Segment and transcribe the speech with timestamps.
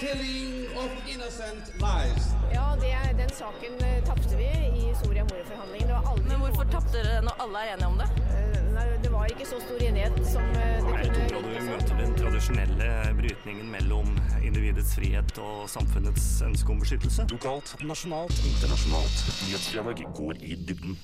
[0.00, 2.24] killing of innocent lives.
[2.52, 2.92] Ja, det,
[3.22, 4.48] den saken uh, tapte vi
[4.82, 6.00] i Soria Moria-forhandlingene.
[6.28, 8.08] Men hvorfor tapte dere når alle er enige om det?
[8.32, 11.66] Uh, nei, det var ikke så stor enighet som uh, det er et område vi
[11.68, 12.90] møter den tradisjonelle
[13.20, 14.10] brytningen mellom
[14.40, 17.28] individets frihet og samfunnets ønske om beskyttelse.
[17.36, 19.24] Lokalt, nasjonalt, internasjonalt.
[19.44, 20.96] Nyhetsdialog går i dybden.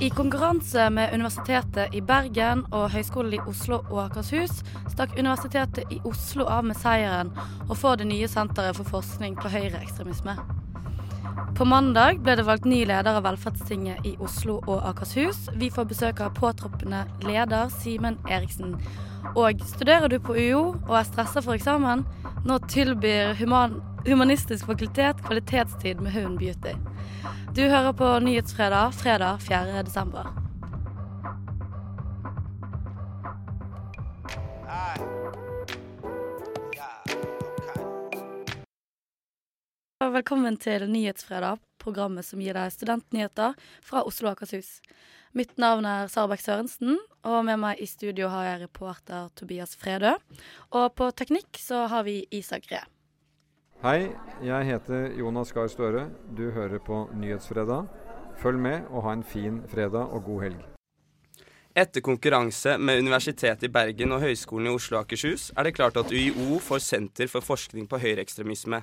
[0.00, 4.58] I konkurranse med Universitetet i Bergen og Høgskolen i Oslo og Akershus
[4.92, 7.30] stakk Universitetet i Oslo av med seieren
[7.68, 10.34] og får det nye senteret for forskning på høyreekstremisme.
[11.54, 15.46] På mandag ble det valgt ny leder av Velferdstinget i Oslo og Akershus.
[15.54, 18.74] Vi får besøk av påtroppende leder Simen Eriksen.
[19.38, 22.02] Og studerer du på UiO og er stressa for eksamen,
[22.44, 26.74] nå tilbyr human Humanistisk fakultet kvalitetstid med Hund Beauty.
[27.54, 29.82] Du hører på Nyhetsfredag fredag 4.
[29.86, 30.26] desember.
[40.14, 44.78] Velkommen til Nyhetsfredag, programmet som gir deg studentnyheter fra Oslo og Akershus.
[45.34, 50.14] Mitt navn er Sarbekk Sørensen, og med meg i studio har jeg reporter Tobias Fredø.
[50.70, 52.84] Og på teknikk så har vi Isak Ree.
[53.84, 54.06] Hei,
[54.40, 56.06] jeg heter Jonas Gahr Støre.
[56.32, 57.90] Du hører på Nyhetsfredag.
[58.40, 60.62] Følg med og ha en fin fredag og god helg.
[61.76, 66.00] Etter konkurranse med Universitetet i Bergen og Høgskolen i Oslo og Akershus er det klart
[66.00, 68.80] at UiO får Senter for forskning på høyreekstremisme.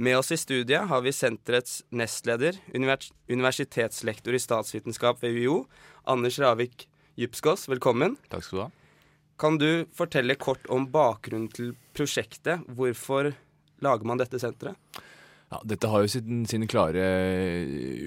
[0.00, 5.66] Med oss i studiet har vi senterets nestleder, univers universitetslektor i statsvitenskap ved UiO,
[6.08, 6.88] Anders Ravik
[7.20, 7.68] Djupskås.
[7.68, 8.16] Velkommen.
[8.32, 8.70] Takk skal du ha.
[9.36, 12.64] Kan du fortelle kort om bakgrunnen til prosjektet?
[12.72, 13.34] Hvorfor
[13.84, 14.74] lager man dette senteret?
[15.46, 16.98] Ja, dette har jo sin, sin, klare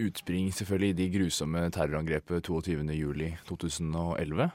[0.03, 4.49] utspring selvfølgelig i de grusomme terrorangrepet 22.07.2011.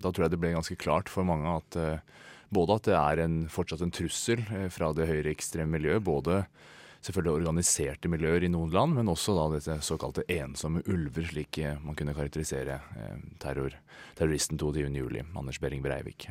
[0.00, 1.76] Da tror jeg det ble ganske klart for mange at
[2.54, 6.44] både at det er en, fortsatt en trussel eh, fra det høyreekstreme miljøet, både
[7.04, 11.80] selvfølgelig organiserte miljøer i noen land, men også da dette såkalte ensomme ulver, slik eh,
[11.84, 13.76] man kunne karakterisere eh, terror,
[14.18, 16.28] terroristen 22.07., Anders Behring Breivik.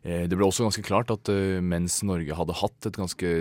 [0.00, 3.32] Eh, det ble også ganske klart at uh, mens Norge hadde hatt et ganske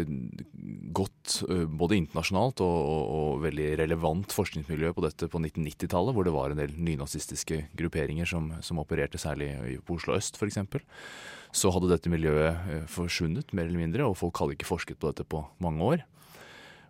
[0.95, 6.27] godt, uh, både internasjonalt og, og, og, veldig relevant forskningsmiljø på dette på 1990-tallet, hvor
[6.27, 9.53] det var en del nynazistiske grupperinger som, som opererte særlig
[9.87, 10.59] på Oslo øst f.eks.,
[11.55, 15.25] så hadde dette miljøet forsvunnet mer eller mindre, og folk hadde ikke forsket på dette
[15.25, 16.03] på mange år.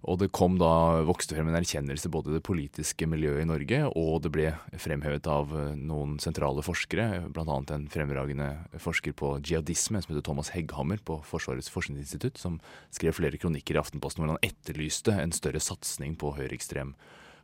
[0.07, 3.81] Og det kom da, vokste frem en erkjennelse både i det politiske miljøet i Norge,
[3.99, 7.57] og det ble fremhevet av eh, noen sentrale forskere, bl.a.
[7.75, 8.49] en fremragende
[8.79, 12.61] forsker på jihadisme som heter Thomas Hegghammer på Forsvarets forskningsinstitutt, som
[12.95, 16.95] skrev flere kronikker i Aftenposten hvor han etterlyste en større satsing på høyreekstrem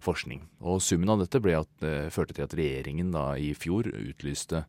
[0.05, 0.45] forskning.
[0.63, 4.63] Og summen av dette ble at, uh, førte til at regjeringen da i fjor utlyste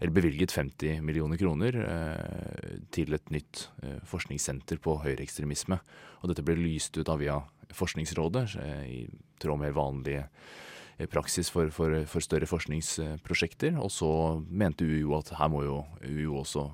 [0.00, 5.78] eller bevilget 50 millioner kroner eh, til et nytt eh, forskningssenter på høyreekstremisme.
[6.22, 7.40] Og dette ble lyst ut av via
[7.74, 9.00] Forskningsrådet, eh, i
[9.42, 13.78] tråd med vanlig eh, praksis for, for, for, større forskningsprosjekter.
[13.82, 14.10] Og så
[14.50, 16.66] mente UiO at her må jo UiO også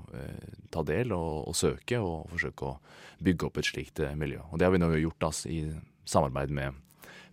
[0.72, 2.78] ta del og, og, søke, og forsøke å
[3.20, 4.42] bygge opp et slikt miljø.
[4.50, 5.60] Og det har vi nå gjort da, i
[6.08, 6.80] samarbeid med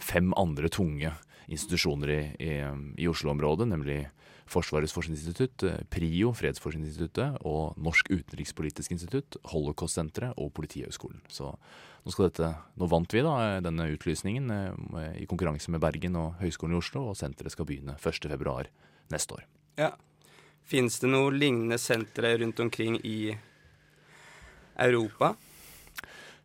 [0.04, 1.16] fem andre tunge
[1.48, 2.54] institusjoner i, i,
[3.04, 4.02] i Oslo-området, nemlig
[4.47, 11.22] Forsvarets forskningsinstitutt, eh, PRIO, Fredsforskningsinstituttet, og Norsk utenrikspolitisk institutt, Holocaust-senteret og Politihøgskolen.
[11.28, 11.52] Så
[12.08, 16.78] nå dette Nå vant vi da denne utlysningen eh, i konkurranse med Bergen og Høgskolen
[16.78, 18.68] i Oslo, og senteret skal begynne 1.2
[19.12, 19.44] neste år.
[19.78, 19.91] Ja.
[20.68, 23.31] Fins det noe lignende sentre rundt omkring i
[24.78, 25.36] Europa?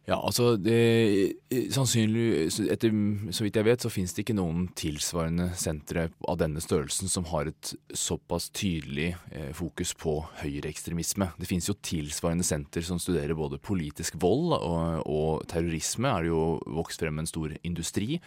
[0.03, 1.37] Ja, altså det,
[1.71, 2.95] sannsynlig, etter,
[3.31, 7.29] Så vidt jeg vet, så finnes det ikke noen tilsvarende sentre av denne størrelsen som
[7.31, 11.31] har et såpass tydelig eh, fokus på høyreekstremisme.
[11.39, 16.11] Det finnes jo tilsvarende senter som studerer både politisk vold og, og terrorisme.
[16.11, 16.43] er det jo
[16.81, 18.19] vokst frem en stor industri.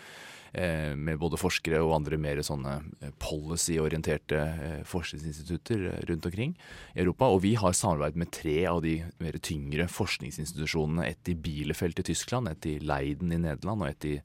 [0.56, 6.54] Eh, med både forskere og andre mer sånne eh, policy-orienterte eh, forskningsinstitutter rundt omkring
[6.94, 7.28] i Europa.
[7.28, 11.10] Og vi har samarbeid med tre av de mer tyngre forskningsinstitusjonene.
[11.10, 14.16] Et i Bielefeld i Tyskland, et i Leiden i Nederland og et i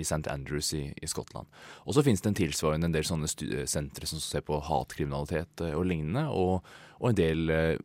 [0.00, 0.24] St.
[0.32, 1.50] Andrews i, i Skottland.
[1.84, 3.28] Og så finnes det en tilsvarende en del sånne
[3.68, 6.24] sentre som ser på hatkriminalitet og lignende.
[6.32, 6.64] og
[6.98, 7.78] og en del eh,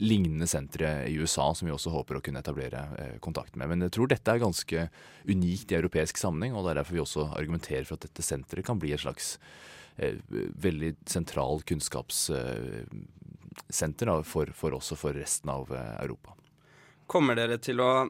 [0.00, 3.68] lignende sentre i USA som vi også håper å kunne etablere eh, kontakt med.
[3.70, 4.78] Men jeg tror dette er ganske
[5.28, 8.66] unikt i europeisk sammenheng, og det er derfor vi også argumenterer for at dette senteret
[8.66, 9.26] kan bli et slags
[9.96, 10.16] eh,
[10.64, 16.30] veldig sentral kunnskapssenter for, for også for resten av Europa.
[17.10, 18.08] Kommer dere til å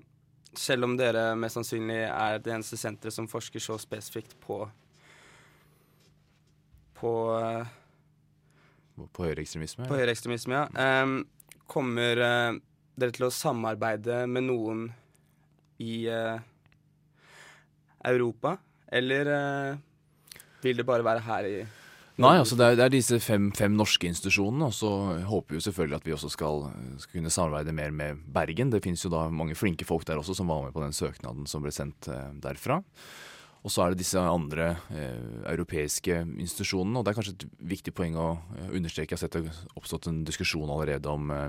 [0.54, 4.70] selv om dere mest sannsynlig er det eneste senteret som forsker så spesifikt på
[6.94, 7.10] på
[8.94, 9.88] på høyreekstremisme?
[9.90, 11.02] På høyreekstremisme, ja.
[11.02, 11.22] Um,
[11.70, 12.58] kommer uh,
[13.00, 14.84] dere til å samarbeide med noen
[15.82, 16.36] i uh,
[18.06, 18.56] Europa,
[18.94, 21.56] eller uh, vil det bare være her i
[22.14, 24.88] Nei, altså det er, det er disse fem, fem norske institusjonene, og så
[25.26, 26.60] håper vi jo selvfølgelig at vi også skal,
[27.02, 28.70] skal kunne samarbeide mer med Bergen.
[28.70, 31.48] Det finnes jo da mange flinke folk der også som var med på den søknaden
[31.50, 32.06] som ble sendt
[32.44, 32.78] derfra.
[33.64, 37.94] Og så er det disse andre eh, europeiske institusjonene, og det er kanskje et viktig
[37.96, 38.26] poeng å
[38.58, 39.14] eh, understreke.
[39.14, 41.48] Jeg har sett det oppstått en diskusjon allerede om eh,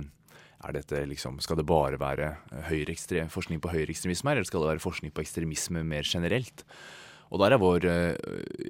[0.65, 2.31] er dette liksom, skal det bare være
[2.69, 6.63] høyreekstre- forskning på høyreekstremisme her, eller skal det være forskning på ekstremisme mer generelt?
[7.33, 8.15] Og der er vår eh,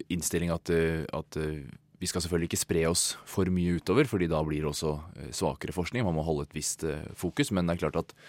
[0.09, 1.67] innstilling at, eh, at eh,
[2.01, 5.31] vi skal selvfølgelig ikke spre oss for mye utover, fordi da blir det også eh,
[5.35, 6.05] svakere forskning.
[6.07, 7.53] Man må holde et visst eh, fokus.
[7.53, 8.23] Men det er klart at eh,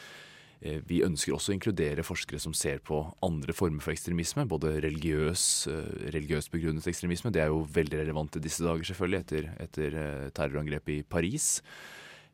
[0.61, 4.47] vi ønsker også å inkludere forskere som ser på andre former for ekstremisme.
[4.49, 7.33] Både religiøs, eh, religiøst begrunnet ekstremisme.
[7.33, 11.61] Det er jo veldig relevant i disse dager, selvfølgelig, etter, etter eh, terrorangrepet i Paris.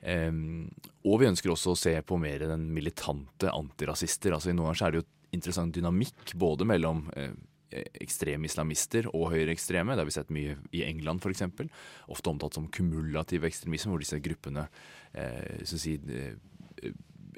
[0.02, 4.34] Og vi ønsker også å se på mer den militante antirasister.
[4.34, 9.30] Altså I noen ganger er det jo interessant dynamikk både mellom eh, ekstreme islamister og
[9.32, 9.94] høyreekstreme.
[9.94, 11.44] Det har vi sett mye i England f.eks.
[12.12, 14.66] Ofte omtalt som kumulativ ekstremisme, hvor disse gruppene
[15.16, 15.96] eh, si,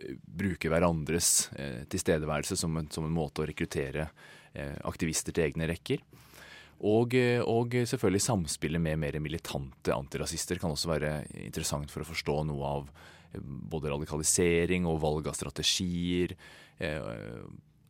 [0.04, 4.08] eh, hverandres eh, tilstedeværelse som en, som en måte å rekruttere
[4.52, 6.04] eh, aktivister til egne rekker.
[6.84, 11.14] Og, eh, og selvfølgelig samspillet med mer militante antirasister kan også være
[11.44, 12.88] interessant for å forstå noe av
[13.34, 16.36] både radikalisering og valg av strategier.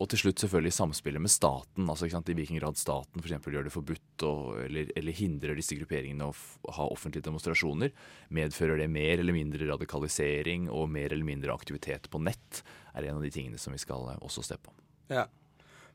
[0.02, 1.88] Og til slutt selvfølgelig samspillet med staten.
[1.88, 5.76] altså I hvilken grad staten for eksempel gjør det forbudt og, eller, eller hindrer disse
[5.78, 6.34] grupperingene å
[6.74, 7.92] ha offentlige demonstrasjoner.
[8.28, 12.64] Medfører det mer eller mindre radikalisering og mer eller mindre aktivitet på nett?
[12.94, 14.74] er en av de tingene som vi skal eh, også se på.
[15.12, 15.28] Ja.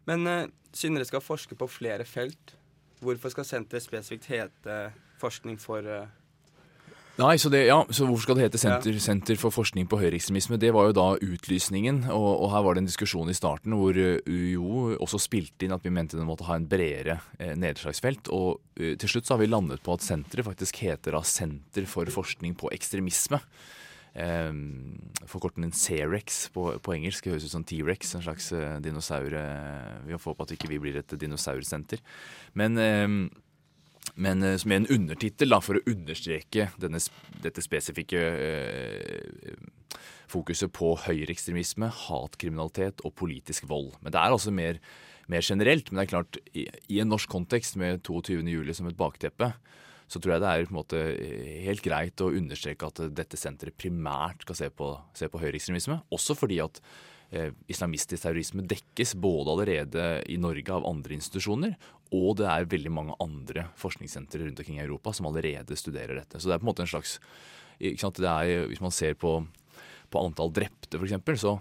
[0.08, 2.56] Men uh, siden dere skal forske på flere felt,
[3.04, 4.80] hvorfor skal senteret spesifikt hete
[5.20, 6.08] forskning for eh,
[7.20, 10.56] Nei, så, det, ja, så hvorfor skal det hete Senter, Senter for forskning på høyreekstremisme?
[10.62, 13.98] Det var jo da utlysningen, og, og, her var det en diskusjon i starten hvor
[13.98, 18.32] uh, UiO også spilte inn at vi mente den måtte ha en bredere eh, nedslagsfelt.
[18.32, 21.90] Og uh, til slutt så har vi landet på at senteret faktisk heter da Senter
[21.92, 23.42] for forskning på ekstremisme.
[24.16, 24.96] Um,
[25.30, 29.36] Forkortningen Cerex på, på engelsk det høres ut som T-rex, en slags uh, dinosaur.
[29.36, 32.00] Uh, vi får håpe at ikke vi blir et dinosaursenter.
[32.58, 33.22] Men um,
[34.20, 37.00] men som er en undertittel for å understreke denne,
[37.44, 39.54] dette spesifikke eh,
[40.30, 43.94] fokuset på høyreekstremisme, hatkriminalitet og politisk vold.
[44.04, 44.80] Men det er altså mer,
[45.32, 45.90] mer generelt.
[45.90, 49.54] Men det er klart, i, i en norsk kontekst med 22.07 som et bakteppe,
[50.10, 51.04] så tror jeg det er på en måte
[51.68, 56.00] helt greit å understreke at dette senteret primært skal se på, se på høyreekstremisme.
[56.16, 57.19] Også fordi at eh,
[57.70, 61.76] islamistisk terrorisme dekkes både allerede i Norge av andre institusjoner,
[62.16, 66.40] og det er veldig mange andre forskningssentre rundt omkring i Europa som allerede studerer dette.
[66.40, 67.20] Så det er på en måte en slags
[67.80, 69.46] er, Hvis man ser på,
[70.10, 71.60] på antall drepte, f.eks., så,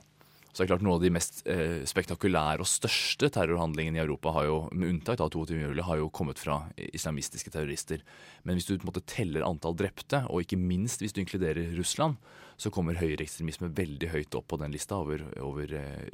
[0.51, 4.33] så er det klart Noen av de mest eh, spektakulære og største terrorhandlingene i Europa,
[4.35, 5.61] har jo, med unntak av 22.
[5.61, 8.03] juli, har jo kommet fra islamistiske terrorister.
[8.43, 11.77] Men hvis du på en måte teller antall drepte, og ikke minst hvis du inkluderer
[11.79, 12.19] Russland,
[12.59, 16.09] så kommer høyreekstremisme veldig høyt opp på den lista over, over eh,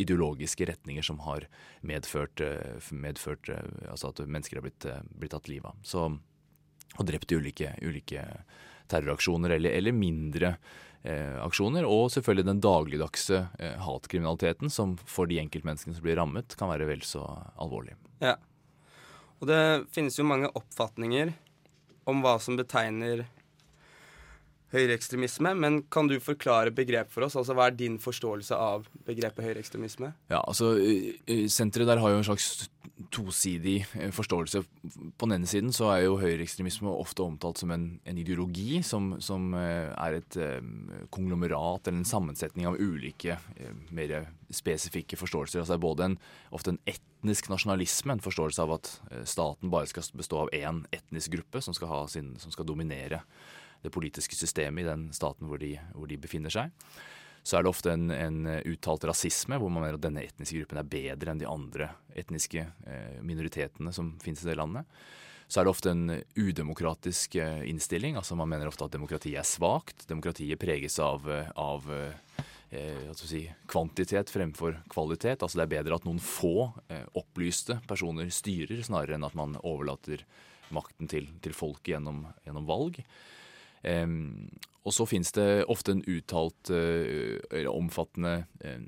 [0.00, 1.44] ideologiske retninger som har
[1.86, 5.78] medført, eh, medført altså at mennesker har blitt, blitt tatt livet av.
[5.84, 6.08] Så,
[6.96, 8.24] og drept i ulike, ulike
[8.88, 10.54] terroraksjoner eller, eller mindre
[11.02, 11.86] eh, aksjoner.
[11.86, 16.88] Og selvfølgelig den dagligdagse eh, hatkriminaliteten som for de enkeltmenneskene som blir rammet, kan være
[16.88, 17.24] vel så
[17.60, 17.98] alvorlig.
[18.24, 18.36] Ja.
[19.38, 19.60] Og det
[19.94, 21.34] finnes jo mange oppfatninger
[22.08, 23.26] om hva som betegner
[24.72, 27.36] høyreekstremisme, men kan du forklare begrep for oss?
[27.38, 30.12] Altså Hva er din forståelse av begrepet høyreekstremisme?
[30.28, 30.74] Ja, altså
[31.48, 32.68] Senteret der har jo en slags
[33.14, 34.60] tosidig forståelse.
[35.16, 39.14] På den ene siden så er jo høyreekstremisme ofte omtalt som en, en ideologi som,
[39.24, 40.38] som, er et
[41.14, 43.38] konglomerat eller en sammensetning av ulike
[43.94, 44.18] mer
[44.52, 45.62] spesifikke forståelser.
[45.62, 46.18] Altså det er både en,
[46.58, 48.92] ofte en etnisk nasjonalisme, en forståelse av at
[49.28, 53.22] staten bare skal bestå av én etnisk gruppe som skal, sin, som skal dominere
[53.82, 56.74] det politiske systemet i den staten hvor de, hvor de befinner seg.
[57.46, 60.80] Så er det ofte en, en, uttalt rasisme, hvor man mener at denne etniske gruppen
[60.80, 64.84] er bedre enn de andre etniske eh, minoritetene som finnes i det landet.
[65.48, 68.18] Så er det ofte en udemokratisk eh, innstilling.
[68.20, 70.04] altså Man mener ofte at demokratiet er svakt.
[70.10, 71.24] Demokratiet preges av,
[71.56, 75.40] av eh, si, kvantitet fremfor kvalitet.
[75.40, 79.56] Altså Det er bedre at noen få eh, opplyste personer styrer, snarere enn at man
[79.62, 80.26] overlater
[80.74, 83.00] makten til, til folket gjennom, gjennom valg.
[83.82, 84.48] Um,
[84.86, 87.38] og så finnes det ofte en uttalt uh,
[87.70, 88.80] omfattende uh,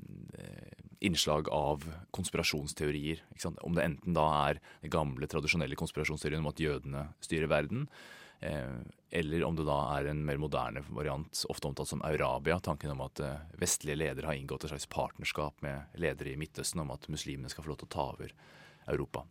[1.01, 3.21] innslag av konspirasjonsteorier.
[3.61, 7.87] Om det enten da er den gamle, tradisjonelle konspirasjonsteorien om at jødene styrer verden,
[8.41, 8.69] Eh,
[9.09, 12.57] eller om det da er en mer moderne variant, ofte omtalt som Eurabia.
[12.59, 16.81] Tanken om at eh, vestlige ledere har inngått et slags partnerskap med ledere i Midtøsten
[16.81, 18.33] om at muslimene skal få lov til å ta over
[18.89, 19.27] Europa.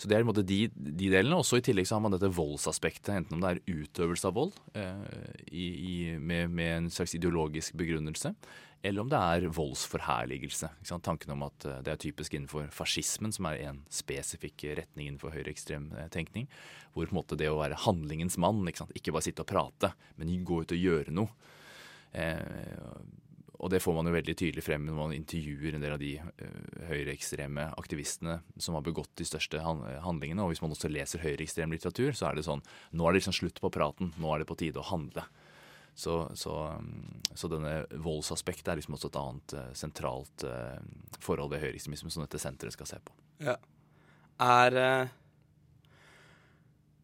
[0.00, 1.36] Så det er i en måte de, de delene.
[1.36, 4.38] Og så i tillegg så har man dette voldsaspektet, enten om det er utøvelse av
[4.38, 8.32] vold eh, i, i, med, med, en slags ideologisk begrunnelse,
[8.80, 10.70] eller om det er voldsforherligelse.
[11.04, 15.36] Tanken om at eh, det er typisk innenfor fascismen, som er en spesifikk retning innenfor
[15.36, 16.48] høyreekstrem eh, tenkning,
[16.94, 19.92] hvor på en måte det å være handlingens mann, ikke, ikke bare sitte og prate,
[20.16, 21.52] men gå ut og gjøre noe.
[22.16, 22.40] Eh,
[23.60, 26.14] og det får man jo veldig tydelig frem når man intervjuer en del av de
[26.16, 30.40] uh, høyreekstreme aktivistene som har begått de største handlingene.
[30.40, 32.64] Og hvis man også leser høyreekstrem litteratur, så er det sånn
[32.96, 34.14] Nå er det liksom slutt på praten.
[34.16, 35.26] Nå er det på tide å handle.
[36.00, 40.80] Så, så, um, så denne voldsaspektet er liksom også et annet uh, sentralt uh,
[41.20, 43.16] forhold ved høyreekstremisme som dette senteret skal se på.
[43.44, 43.58] Ja.
[44.40, 45.12] Er uh,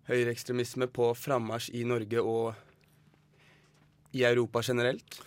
[0.09, 2.55] høyreekstremisme på frammarsj i Norge og
[4.17, 5.21] i Europa generelt?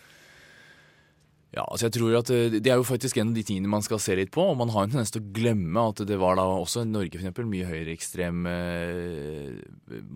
[1.50, 3.82] Ja, altså jeg tror at eh, Det er jo faktisk en av de tingene man
[3.82, 4.44] skal se litt på.
[4.52, 7.16] og Man har en tendens til å glemme at det var da også i Norge
[7.16, 9.56] for eksempel, mye høyreekstrem eh,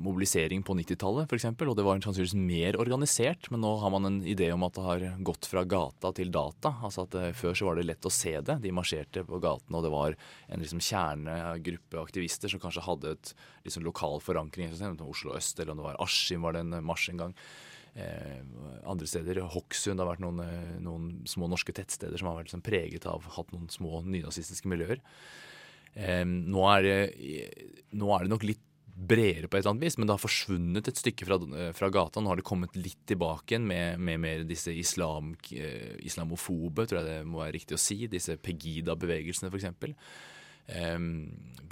[0.05, 1.49] mobilisering på 90-tallet f.eks.
[1.49, 4.85] Og det var sannsynligvis mer organisert, men nå har man en idé om at det
[4.85, 6.75] har gått fra gata til data.
[6.85, 8.59] altså at eh, Før så var det lett å se det.
[8.61, 10.17] De marsjerte på gatene, og det var
[10.53, 13.35] en liksom kjernegruppe aktivister som kanskje hadde et
[13.65, 14.69] liksom lokal forankring.
[15.03, 17.39] Oslo øst, eller om det var Askim var det en marsj en gang.
[17.93, 18.41] Eh,
[18.89, 19.43] andre steder.
[19.53, 23.21] Hokksund har vært noen, eh, noen, små norske tettsteder som har vært liksom preget av
[23.35, 24.99] hatt noen små nynazistiske miljøer.
[25.95, 27.49] Eh, nå, er det,
[27.93, 30.87] nå, er det, nok litt bredere på et eller annet vis, men det har forsvunnet
[30.89, 31.37] et stykke fra,
[31.73, 32.21] fra gata.
[32.21, 35.35] Nå har det kommet litt tilbake igjen med, med mer disse islam,
[36.01, 38.07] islamofobe, tror jeg det må være riktig å si.
[38.09, 40.01] Disse Pegida-bevegelsene, f.eks.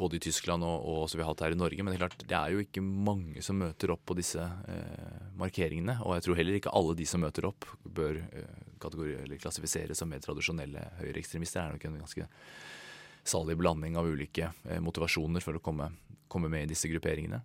[0.02, 1.84] Både i Tyskland og, og som vi har hatt her i Norge.
[1.84, 5.20] Men det er klart, det er jo ikke mange som møter opp på disse eh,
[5.40, 6.00] markeringene.
[6.04, 10.24] Og jeg tror heller ikke alle de som møter opp, bør uh, klassifiseres som mer
[10.24, 11.62] tradisjonelle høyreekstremister.
[11.62, 12.28] Det er nok en ganske
[13.24, 15.92] salig blanding av ulike eh, motivasjoner for å komme,
[16.32, 17.44] komme med i disse grupperingene.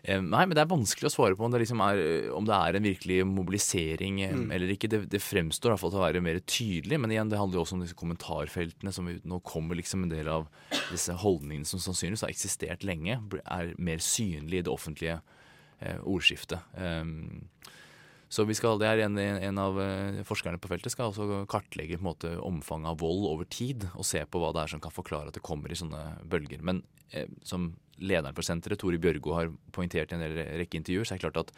[0.00, 1.98] Nei, men det er vanskelig å svare på om det, liksom er,
[2.32, 4.46] om det er en virkelig mobilisering mm.
[4.56, 4.88] eller ikke.
[4.88, 7.60] Det, det fremstår i hvert fall til å være mer tydelig, men igjen, det handler
[7.60, 10.48] jo også om disse kommentarfeltene som nå kommer liksom en del av
[10.88, 15.18] disse holdningene som sannsynligvis har eksistert lenge, er mer synlige i det offentlige
[15.84, 16.64] eh, ordskiftet.
[16.80, 17.50] Um,
[18.30, 22.04] så skal, det er en, en, av eh, forskerne på feltet skal også kartlegge på
[22.04, 24.94] en måte, omfanget av vold over tid, og se på hva det er som kan
[24.94, 26.62] forklare at det kommer i sånne bølger.
[26.62, 30.26] Men eh, som lederen for senteret, Tore Bjørgo, har poengtert i en
[30.60, 31.54] rekke intervjuer, så er det klart at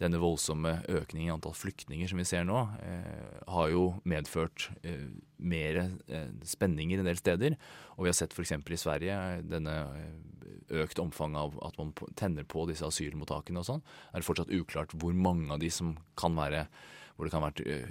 [0.00, 5.10] denne voldsomme økningen i antall flyktninger som vi ser nå, eh, har jo medført eh,
[5.36, 7.56] mer eh, spenninger en del steder.
[7.98, 8.54] Og vi har sett f.eks.
[8.56, 13.84] i Sverige denne eh, økt omfanget av at man tenner på disse asylmottakene og sånn.
[14.14, 16.64] Er det fortsatt uklart hvor mange av de som kan være
[17.20, 17.90] hvor det kan ha vært eh,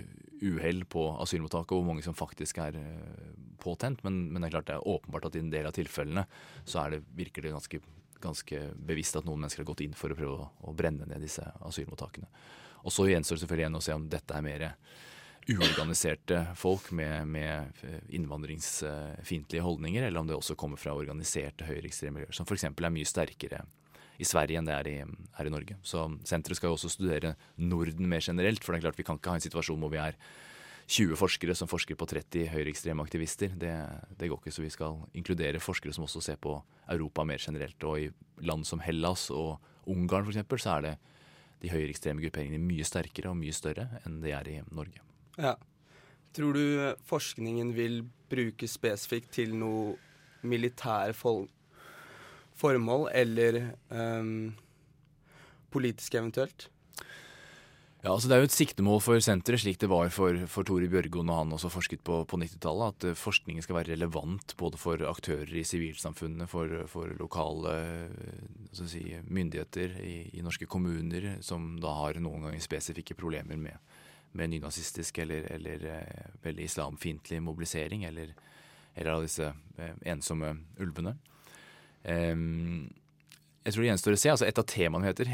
[0.50, 3.28] uhell på asylmottaket, og hvor mange som faktisk er eh,
[3.62, 4.02] påtent.
[4.02, 6.26] Men, men, det er klart det er åpenbart at i en del av tilfellene
[6.66, 7.82] så det, virker det ganske,
[8.24, 11.22] ganske, bevisst at noen mennesker har gått inn for å prøve å, å brenne ned
[11.22, 12.26] disse asylmottakene.
[12.82, 14.66] Og så gjenstår det selvfølgelig igjen å se om dette er mer
[15.50, 17.84] uorganiserte folk med, med
[18.18, 22.66] innvandringsfiendtlige holdninger, eller om det også kommer fra organiserte høyreekstreme miljøer, som f.eks.
[22.70, 23.62] er mye sterkere
[24.20, 25.78] i Sverige enn det er i, er i Norge.
[25.86, 28.64] Så senteret skal jo også studere Norden mer generelt.
[28.64, 30.18] For det er klart vi kan ikke ha en situasjon hvor vi er
[30.90, 33.54] 20 forskere som forsker på 30 høyreekstreme aktivister.
[33.62, 33.72] Det,
[34.18, 36.58] det, går ikke, så vi skal inkludere forskere som også ser på
[36.90, 37.78] Europa mer generelt.
[37.86, 38.10] Og i
[38.44, 39.60] land som Hellas og
[39.90, 40.64] Ungarn f.eks.
[40.64, 40.96] så er det
[41.62, 45.04] de høyreekstreme grupperingene mye sterkere og mye større enn de er i Norge.
[45.40, 45.56] Ja.
[46.36, 46.66] Tror du
[47.10, 49.96] forskningen vil brukes spesifikt til noe
[50.46, 51.16] militære
[52.60, 54.52] formål, eller um,
[55.72, 56.70] politisk eventuelt?
[58.00, 60.88] Ja, altså Det er jo et siktemål for senteret, slik det var for, for Tore
[60.88, 64.80] Bjørgo når han også forsket på, på 90-tallet, at uh, forskningen skal være relevant både
[64.80, 67.74] for aktører i sivilsamfunnet, for, for, lokale
[68.08, 73.92] uh, si, myndigheter i, i, norske kommuner, som da har noen ganger spesifikke problemer med,
[74.32, 78.32] med nynazistisk eller, eller uh, veldig islamfiendtlig mobilisering, eller,
[78.96, 79.52] eller av disse
[80.08, 81.18] ensomme ulvene.
[82.04, 82.90] Um,
[83.70, 84.32] jeg tror det gjenstår å se.
[84.34, 85.30] Altså et av temaene heter,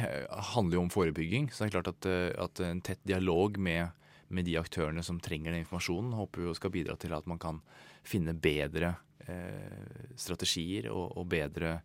[0.56, 1.50] handler jo om forebygging.
[1.54, 3.94] Så det er klart at, eh, at en tett dialog med,
[4.28, 7.62] med, de aktørene som trenger den informasjonen, håper vi skal bidra til at man kan
[8.06, 8.96] finne bedre
[9.28, 11.78] eh, strategier og, og bedre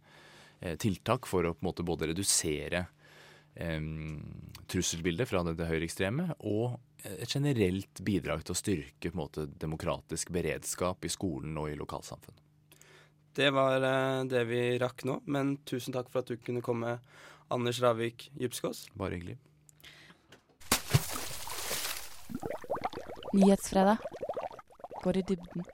[0.59, 2.87] eh, tiltak for å på en måte både redusere
[3.55, 3.81] eh,
[4.67, 9.47] trusselbildet fra det, det høyreekstreme og et generelt bidrag til å styrke på en måte,
[9.61, 12.50] demokratisk beredskap i skolen og i lokalsamfunn.
[13.35, 16.99] Det var eh, det vi rakk nå, men tusen takk for at du kunne komme,
[17.51, 18.89] Anders Ravik Djupskås.
[18.99, 19.37] Bare hyggelig.
[23.35, 24.03] Nyhetsfredag
[25.03, 25.69] går i dybden.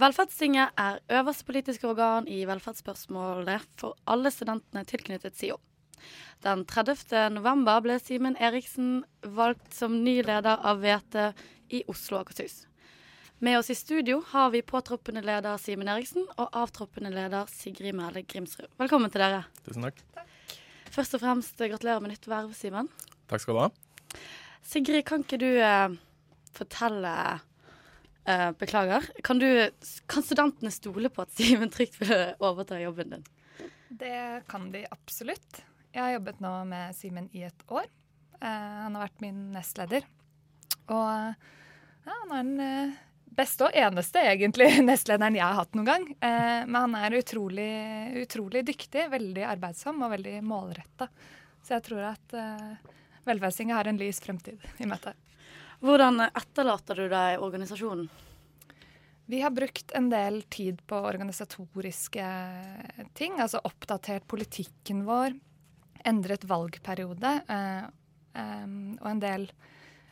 [0.00, 5.58] Velferdstinget er øverste politiske organ i velferdsspørsmålene for alle studentene tilknyttet SIO.
[6.40, 7.34] Den 30.
[7.34, 9.02] november ble Simen Eriksen
[9.36, 11.34] valgt som ny leder av VT
[11.76, 12.69] i Oslo og Akershus.
[13.42, 18.20] Med oss i studio har vi påtroppende leder Simen Eriksen og avtroppende leder Sigrid Mæhle
[18.28, 18.68] Grimsrud.
[18.76, 19.46] Velkommen til dere.
[19.64, 20.02] Tusen takk.
[20.92, 22.92] Først og fremst gratulerer med nytt verv, Simen.
[23.32, 24.20] Takk skal du ha.
[24.60, 25.96] Sigrid, kan ikke du eh,
[26.52, 27.16] fortelle
[28.28, 29.08] eh, Beklager.
[29.24, 29.48] Kan, du,
[30.04, 33.28] kan studentene stole på at Simen trygt vil overta jobben din?
[33.88, 34.16] Det
[34.52, 35.64] kan de absolutt.
[35.96, 37.88] Jeg har jobbet nå med Simen i et år.
[38.36, 40.04] Eh, han har vært min nestleder.
[40.92, 41.08] Og
[42.04, 42.98] ja, han er en eh,
[43.36, 46.06] beste og eneste, egentlig, nestlederen jeg har hatt noen gang.
[46.18, 47.72] Eh, men han er utrolig,
[48.22, 51.10] utrolig dyktig, veldig arbeidsom og veldig målretta.
[51.62, 52.96] Så jeg tror at eh,
[53.28, 55.14] Velferdstinget har en lys fremtid i møtet.
[55.84, 58.08] Hvordan etterlater du deg organisasjonen?
[59.30, 62.24] Vi har brukt en del tid på organisatoriske
[63.14, 63.36] ting.
[63.38, 65.36] Altså oppdatert politikken vår,
[66.04, 67.34] endret valgperiode.
[67.46, 67.84] Eh,
[68.42, 68.64] eh,
[68.98, 69.46] og en del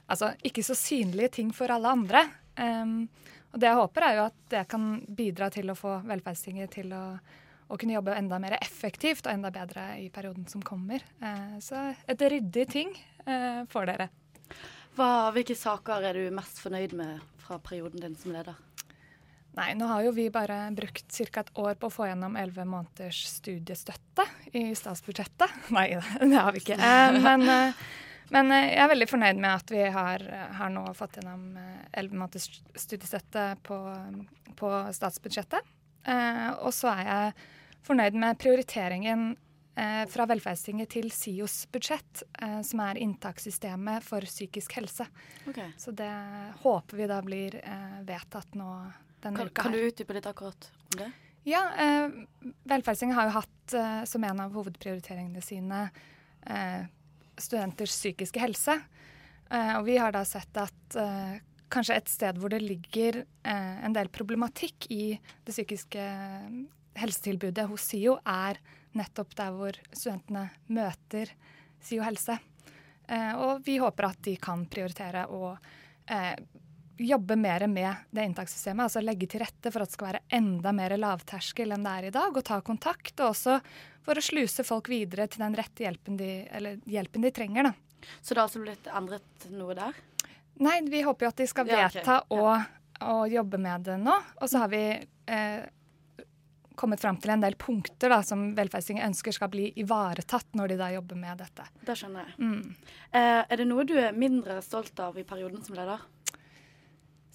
[0.07, 2.23] altså ikke så synlige ting for alle andre.
[2.59, 3.09] Um,
[3.53, 4.89] og det jeg håper, er jo at det kan
[5.19, 7.03] bidra til å få Velferdstinget til å,
[7.69, 11.05] å kunne jobbe enda mer effektivt og enda bedre i perioden som kommer.
[11.23, 14.11] Uh, så et ryddig ting uh, får dere.
[14.99, 18.59] Hva, hvilke saker er du mest fornøyd med fra perioden din som leder?
[19.59, 21.43] Nei, nå har jo vi bare brukt ca.
[21.43, 25.57] et år på å få gjennom elleve måneders studiestøtte i statsbudsjettet.
[25.77, 26.79] Nei, det har vi ikke.
[26.89, 27.81] Eh, men, eh,
[28.35, 30.25] men eh, jeg er veldig fornøyd med at vi har,
[30.59, 31.51] har nå fått gjennom
[31.93, 33.79] elleve måneders studiestøtte på,
[34.59, 35.75] på statsbudsjettet.
[36.09, 37.37] Eh, og så er jeg
[37.89, 39.29] fornøyd med prioriteringen
[39.79, 45.09] eh, fra Velferdstinget til SIOs budsjett, eh, som er inntakssystemet for psykisk helse.
[45.49, 45.73] Okay.
[45.81, 46.13] Så det
[46.65, 47.59] håper vi da blir
[48.09, 48.73] vedtatt nå
[49.23, 49.65] denne kan, uka.
[49.65, 51.11] Kan du utdype litt akkurat om det?
[51.49, 52.09] Ja, eh,
[52.69, 55.87] Velferdstinget har jo hatt eh, som en av hovedprioriteringene sine
[56.45, 56.85] eh,
[57.43, 58.79] studenters psykiske helse.
[59.51, 61.39] Eh, og vi har da sett at eh,
[61.73, 66.05] kanskje et sted hvor det ligger eh, en del problematikk i det psykiske
[66.99, 68.59] helsetilbudet hos SIO, er
[68.99, 71.31] nettopp der hvor studentene møter
[71.85, 72.35] SIO helse.
[73.39, 75.55] og vi håper at de kan prioritere å
[76.99, 78.89] jobbe mer med det inntakssystemet.
[78.89, 82.09] Altså legge til rette for at det skal være enda mer lavterskel enn det er
[82.09, 82.35] i dag.
[82.35, 83.15] Og ta kontakt.
[83.21, 83.59] Og også
[84.09, 86.33] for å sluse folk videre til den rette hjelpen de,
[86.89, 87.69] hjelpen de trenger.
[87.69, 88.07] Da.
[88.21, 90.03] Så det har altså blitt endret noe der?
[90.65, 92.03] Nei, vi håper jo at de skal Ja, okay.
[92.09, 92.21] Ja.
[92.33, 94.15] å, å jobbe med det nå.
[94.41, 95.61] Og så har vi eh,
[96.79, 100.81] kommet fram til en del punkter da, som Velferdstinget ønsker skal bli ivaretatt når de
[100.81, 101.69] da jobber med dette.
[101.87, 102.39] Det skjønner jeg.
[102.43, 102.95] Mm.
[103.13, 106.09] Eh, er det noe du er mindre stolt av i perioden som leder?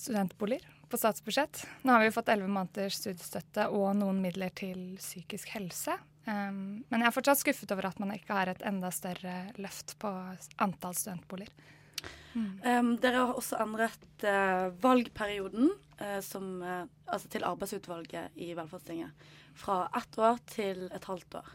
[0.03, 1.67] studentboliger på statsbudsjett.
[1.81, 5.95] Nå har vi fått elleve måneders studiestøtte og noen midler til psykisk helse.
[6.23, 9.97] Um, men jeg er fortsatt skuffet over at man ikke har et enda større løft
[9.99, 10.11] på
[10.63, 11.51] antall studentboliger.
[12.33, 15.67] Um, dere har også endret uh, valgperioden
[15.99, 19.27] uh, som, uh, altså til arbeidsutvalget i Velferdstinget.
[19.59, 21.51] Fra ett år til et halvt år.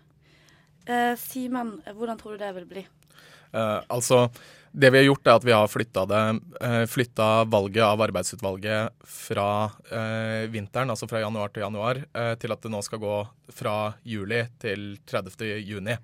[0.88, 2.82] Eh, Simen, hvordan tror du det vil bli?
[3.52, 4.28] Eh, altså,
[4.78, 6.04] det vi har gjort er at vi har flytta
[6.62, 9.50] eh, valget av arbeidsutvalget fra
[9.90, 13.14] eh, vinteren, altså fra januar til januar, eh, til at det nå skal gå
[13.58, 15.48] fra juli til 30.
[15.66, 15.96] juni.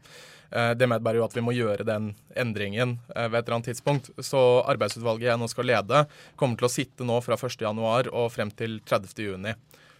[0.50, 3.70] Eh, Det medbærer jo at vi må gjøre den endringen eh, ved et eller annet
[3.70, 4.10] tidspunkt.
[4.18, 6.02] Så arbeidsutvalget jeg nå skal lede,
[6.34, 7.54] kommer til å sitte nå fra 1.
[7.62, 9.14] januar og frem til 30.
[9.28, 9.54] juni.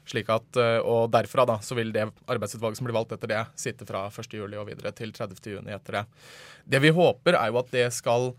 [0.05, 3.45] Slik at, eh, og derfra da, så vil det arbeidsutvalget som blir valgt etter det,
[3.55, 4.35] sitte fra 1.
[4.35, 5.39] juli og videre til 30.
[5.55, 6.05] juni etter det.
[6.75, 8.33] Det vi håper, er jo at det skal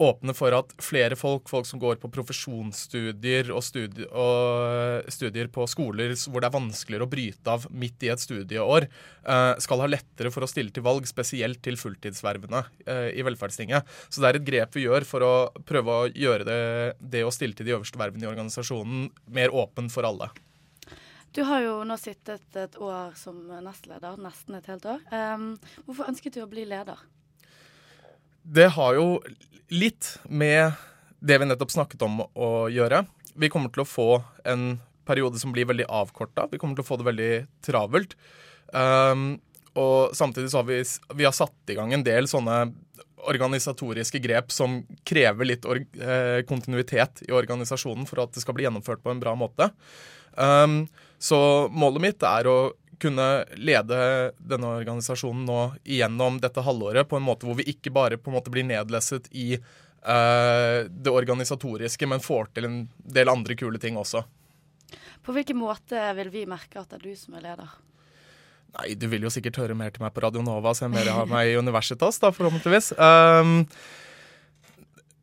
[0.00, 5.66] åpne for at flere folk, folk som går på profesjonsstudier og, studier, og studier på
[5.68, 9.90] skoler hvor det er vanskeligere å bryte av midt i et studieår, eh, skal ha
[9.90, 13.88] lettere for å stille til valg, spesielt til fulltidsvervene eh, i Velferdstinget.
[14.08, 15.34] Så det er et grep vi gjør for å
[15.68, 16.60] prøve å gjøre det,
[17.00, 20.32] det å stille til de øverste vervene i organisasjonen mer åpen for alle.
[21.36, 25.04] Du har jo nå sittet et år som nestleder, nesten et helt år.
[25.14, 25.52] Um,
[25.86, 26.98] hvorfor ønsket du å bli leder?
[28.42, 29.08] Det har jo
[29.70, 30.78] litt med
[31.20, 33.04] det vi nettopp snakket om å gjøre.
[33.38, 34.08] Vi kommer til å få
[34.48, 36.48] en periode som blir veldig avkorta.
[36.50, 37.32] Vi kommer til å få det veldig
[37.66, 38.16] travelt.
[38.72, 39.40] Um,
[39.78, 40.80] og samtidig så har vi,
[41.14, 42.70] vi har satt i gang en del sånne
[43.30, 49.02] organisatoriske grep som krever litt eh, kontinuitet i organisasjonen for at det skal bli gjennomført
[49.04, 49.68] på en bra måte.
[50.40, 50.86] Um,
[51.20, 52.56] så målet mitt er å
[53.00, 53.98] kunne lede
[54.38, 58.36] denne organisasjonen nå igjennom dette halvåret på en måte hvor vi ikke bare på en
[58.38, 63.98] måte blir nedlesset i uh, det organisatoriske, men får til en del andre kule ting
[64.00, 64.24] også.
[65.24, 67.78] På hvilken måte vil vi merke at det er du som er leder?
[68.78, 71.26] Nei, du vil jo sikkert høre mer til meg på Radio Nova, se mer av
[71.30, 72.92] meg i Universitas, da, forhåpentligvis.
[72.96, 73.64] Um,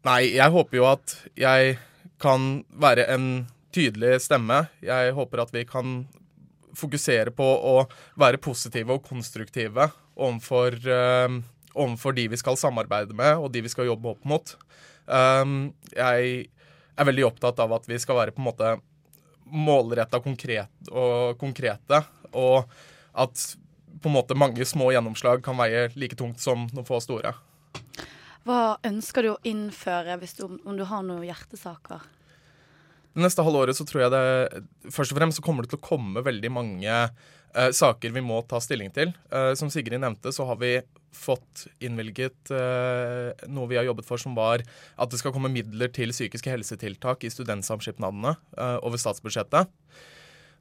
[0.07, 1.77] nei, jeg håper jo at jeg
[2.21, 3.27] kan være en
[3.75, 4.65] tydelig stemme.
[4.83, 6.01] Jeg håper at vi kan
[6.75, 7.75] fokusere på å
[8.19, 10.77] være positive og konstruktive overfor,
[11.27, 11.39] um,
[11.73, 14.53] overfor de vi skal samarbeide med, og de vi skal jobbe opp mot.
[15.06, 16.47] Um, jeg
[16.97, 18.73] er veldig opptatt av at vi skal være på en måte
[19.47, 22.01] målretta konkret og konkrete,
[22.36, 22.67] og
[23.17, 23.45] at
[24.01, 27.34] på en måte mange små gjennomslag kan veie like tungt som noen få store.
[28.47, 32.03] Hva ønsker du å innføre du, om du har noen hjertesaker?
[33.17, 35.88] Det neste halvåret så tror jeg det først og fremst så kommer det til å
[35.88, 39.10] komme veldig mange uh, saker vi må ta stilling til.
[39.34, 40.75] Uh, som Sigrid nevnte, så har vi
[41.17, 45.89] fått innvilget uh, noe vi har jobbet for, som var at det skal komme midler
[45.89, 48.36] til psykiske helsetiltak i studentsamskipnadene
[48.86, 49.73] over statsbudsjettet.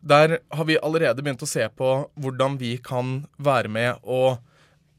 [0.01, 4.41] Der har vi allerede begynt å se på hvordan vi kan være med og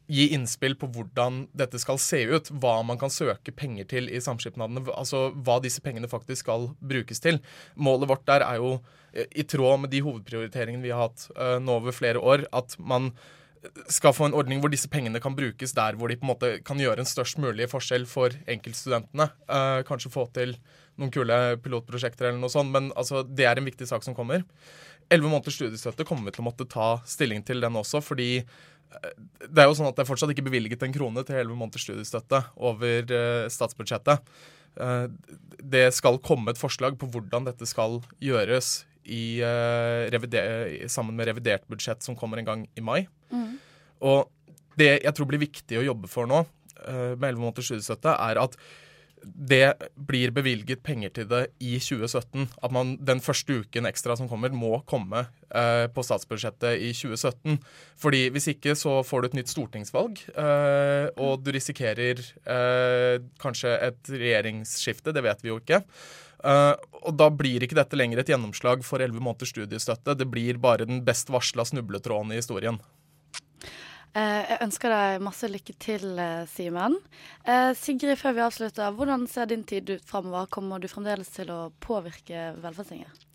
[0.07, 4.21] gi innspill på hvordan dette skal se ut, hva man kan søke penger til i
[4.23, 7.41] samskipnadene, altså hva disse pengene faktisk skal brukes til.
[7.75, 8.77] Målet vårt der er jo
[9.13, 12.77] eh, i tråd med de hovedprioriteringene vi har hatt uh, nå over flere år, at
[12.79, 13.11] man
[13.91, 16.51] skal få en ordning hvor disse pengene kan brukes der hvor de på en måte
[16.65, 19.29] kan gjøre en størst mulig forskjell for enkeltstudentene.
[19.49, 20.55] Uh, kanskje få til
[20.97, 24.45] noen kule pilotprosjekter eller noe sånt, men altså, det er en viktig sak som kommer.
[25.07, 28.41] Elleve måneders studiestøtte kommer vi til å måtte ta stilling til den også, fordi
[28.87, 31.85] det er jo sånn at det er fortsatt ikke bevilget en krone til elleve måneders
[31.87, 34.31] studiestøtte over uh, statsbudsjettet.
[34.77, 35.07] Uh,
[35.59, 39.39] det skal komme et forslag på hvordan dette skal gjøres i,
[40.11, 43.05] revider, sammen med revidert budsjett som kommer en gang i mai.
[43.31, 43.53] Mm.
[44.03, 44.27] Og
[44.75, 46.41] det jeg tror blir viktig å jobbe for nå
[46.83, 48.59] med elleve måneders studiestøtte, er at
[49.35, 49.73] det
[50.09, 52.47] blir bevilget penger til det i 2017.
[52.63, 57.57] At man den første uken ekstra som kommer, må komme eh, på statsbudsjettet i 2017.
[57.99, 63.75] Fordi hvis ikke så får du et nytt stortingsvalg, eh, og du risikerer eh, kanskje
[63.89, 65.15] et regjeringsskifte.
[65.15, 65.83] Det vet vi jo ikke.
[66.37, 70.13] Uh, og da blir ikke dette lenger et gjennomslag for elleve måneders studiestøtte.
[70.19, 72.77] Det blir bare den best varsla snubletråden i historien.
[74.17, 76.95] Eh, jeg ønsker deg masse lykke til, eh, Simen.
[77.45, 80.47] Eh, Sigrid, før vi avslutter, hvordan ser din tid ut framover?
[80.49, 83.25] Kommer du fremdeles til å påvirke Velferdstinget?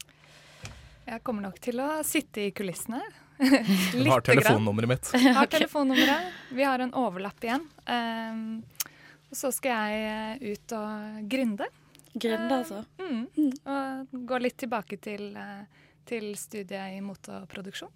[1.07, 3.03] Jeg kommer nok til å sitte i kulissene.
[3.93, 5.13] Du har telefonnummeret mitt.
[5.15, 6.33] Jeg har telefonnummeret.
[6.51, 7.65] Vi har en overlapp igjen.
[7.87, 8.63] Um,
[9.31, 11.67] og så skal jeg ut og grinde.
[12.13, 12.85] Grinde, altså?
[13.01, 13.53] Uh, mm, mm.
[13.67, 15.35] Og gå litt tilbake til,
[16.07, 17.91] til studiet i moteproduksjon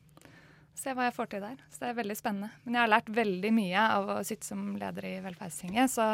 [0.77, 1.63] se hva jeg får til der.
[1.73, 2.51] Så det er veldig spennende.
[2.65, 6.11] Men jeg har lært veldig mye av å sitte som leder i Velferdstinget, så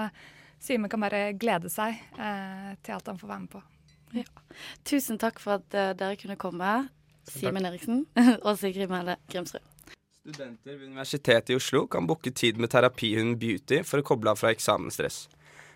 [0.62, 3.62] Simen kan bare glede seg eh, til alt han får være med på.
[4.14, 4.26] Ja.
[4.86, 6.72] Tusen takk for at uh, dere kunne komme,
[7.26, 8.04] Simen Eriksen
[8.46, 9.64] og Sigrid Melle Grimsrud.
[10.22, 14.38] Studenter ved Universitetet i Oslo kan booke tid med terapihunden Beauty for å koble av
[14.38, 15.24] fra eksamensstress.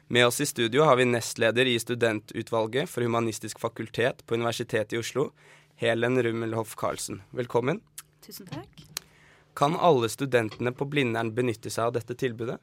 [0.07, 5.01] Med oss i studio har vi nestleder i studentutvalget for Humanistisk fakultet på Universitetet i
[5.03, 5.33] Oslo,
[5.83, 7.25] Helen Rummelhoff Karlsen.
[7.35, 7.83] Velkommen.
[8.27, 8.85] Tusen takk.
[9.57, 12.59] Kan alle studentene på Blindern benytte seg av dette tilbudet?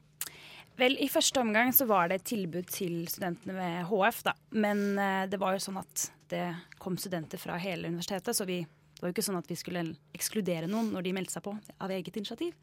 [0.76, 4.34] Vel, I første omgang så var det et tilbud til studentene ved HF, da.
[4.58, 6.46] Men uh, det var jo sånn at det
[6.82, 9.84] kom studenter fra hele universitetet, så vi, det var jo ikke sånn at vi skulle
[10.16, 12.54] ekskludere noen når de meldte seg på av eget initiativ.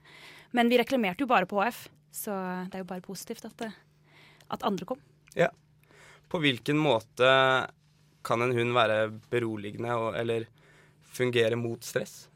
[0.51, 2.35] Men vi reklamerte jo bare på HF, så
[2.67, 3.71] det er jo bare positivt at, det,
[4.51, 4.99] at andre kom.
[5.37, 5.47] Ja.
[6.31, 7.31] På hvilken måte
[8.27, 10.49] kan en hund være beroligende og, eller
[11.15, 12.27] fungere mot stress?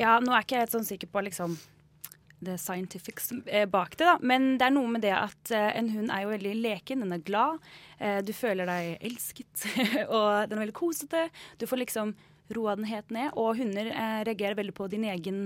[0.00, 1.56] Ja, nå er ikke jeg helt sånn sikker på liksom
[2.42, 4.16] det scientifics eh, bak det, da.
[4.20, 7.14] Men det er noe med det at uh, en hund er jo veldig leken, den
[7.14, 7.62] er glad.
[8.00, 9.66] Uh, du føler deg elsket,
[10.16, 11.28] og den er veldig kosete.
[11.60, 12.16] Du får liksom
[12.56, 13.30] roa den helt ned.
[13.38, 13.92] Og hunder
[14.26, 15.44] reagerer veldig på din egen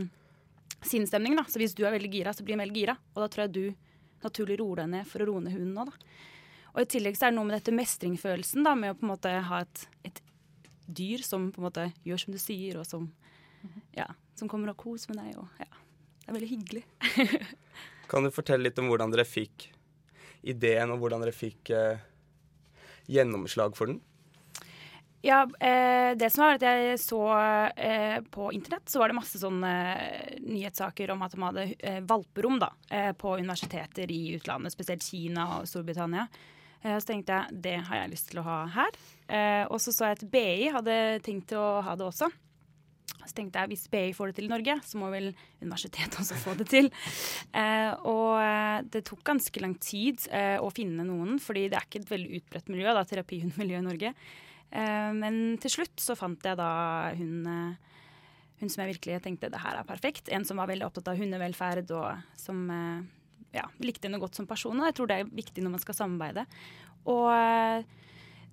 [0.80, 1.44] sinnsstemning, da.
[1.50, 2.96] Så hvis du er veldig gira, så blir den veldig gira.
[3.14, 5.92] Og da tror jeg du naturlig roer deg ned for å roe ned hunden òg,
[5.92, 6.16] da.
[6.76, 9.30] Og i tillegg så er det noe med dette mestringsfølelsen, med å på en måte
[9.48, 10.18] ha et, et
[10.86, 13.06] dyr som på en måte gjør som du sier, og som
[13.96, 15.38] ja, som kommer og koser med deg.
[15.40, 15.70] Og, ja,
[16.22, 16.84] det er veldig hyggelig.
[18.10, 19.70] kan du fortelle litt om hvordan dere fikk
[20.46, 22.04] ideen, og hvordan dere fikk eh,
[23.10, 24.00] gjennomslag for den?
[25.26, 27.20] Ja, eh, det som var at jeg så
[27.74, 31.98] eh, på internett, så var det masse sånne eh, nyhetssaker om at de hadde eh,
[32.06, 36.28] valperom da, eh, på universiteter i utlandet, spesielt Kina og Storbritannia.
[36.86, 38.98] så tenkte jeg det har jeg lyst til å ha her.
[39.72, 42.28] og så så jeg at BI hadde tenkt å ha det også.
[43.26, 45.30] Så tenkte jeg hvis BI får det til i Norge, så må vel
[45.62, 46.90] universitetet også få det til.
[47.50, 51.88] Eh, og eh, det tok ganske lang tid eh, å finne noen, fordi det er
[51.88, 54.14] ikke et veldig utbredt miljø, da, terapihundmiljø i Norge.
[54.70, 56.70] Eh, men til slutt så fant jeg da
[57.18, 58.00] hun, eh,
[58.62, 60.30] hun som jeg virkelig tenkte det her er perfekt.
[60.30, 63.04] En som var veldig opptatt av hundevelferd og som eh,
[63.56, 64.78] ja, likte henne godt som person.
[64.78, 66.46] Og jeg tror det er viktig når man skal samarbeide.
[67.06, 67.30] Og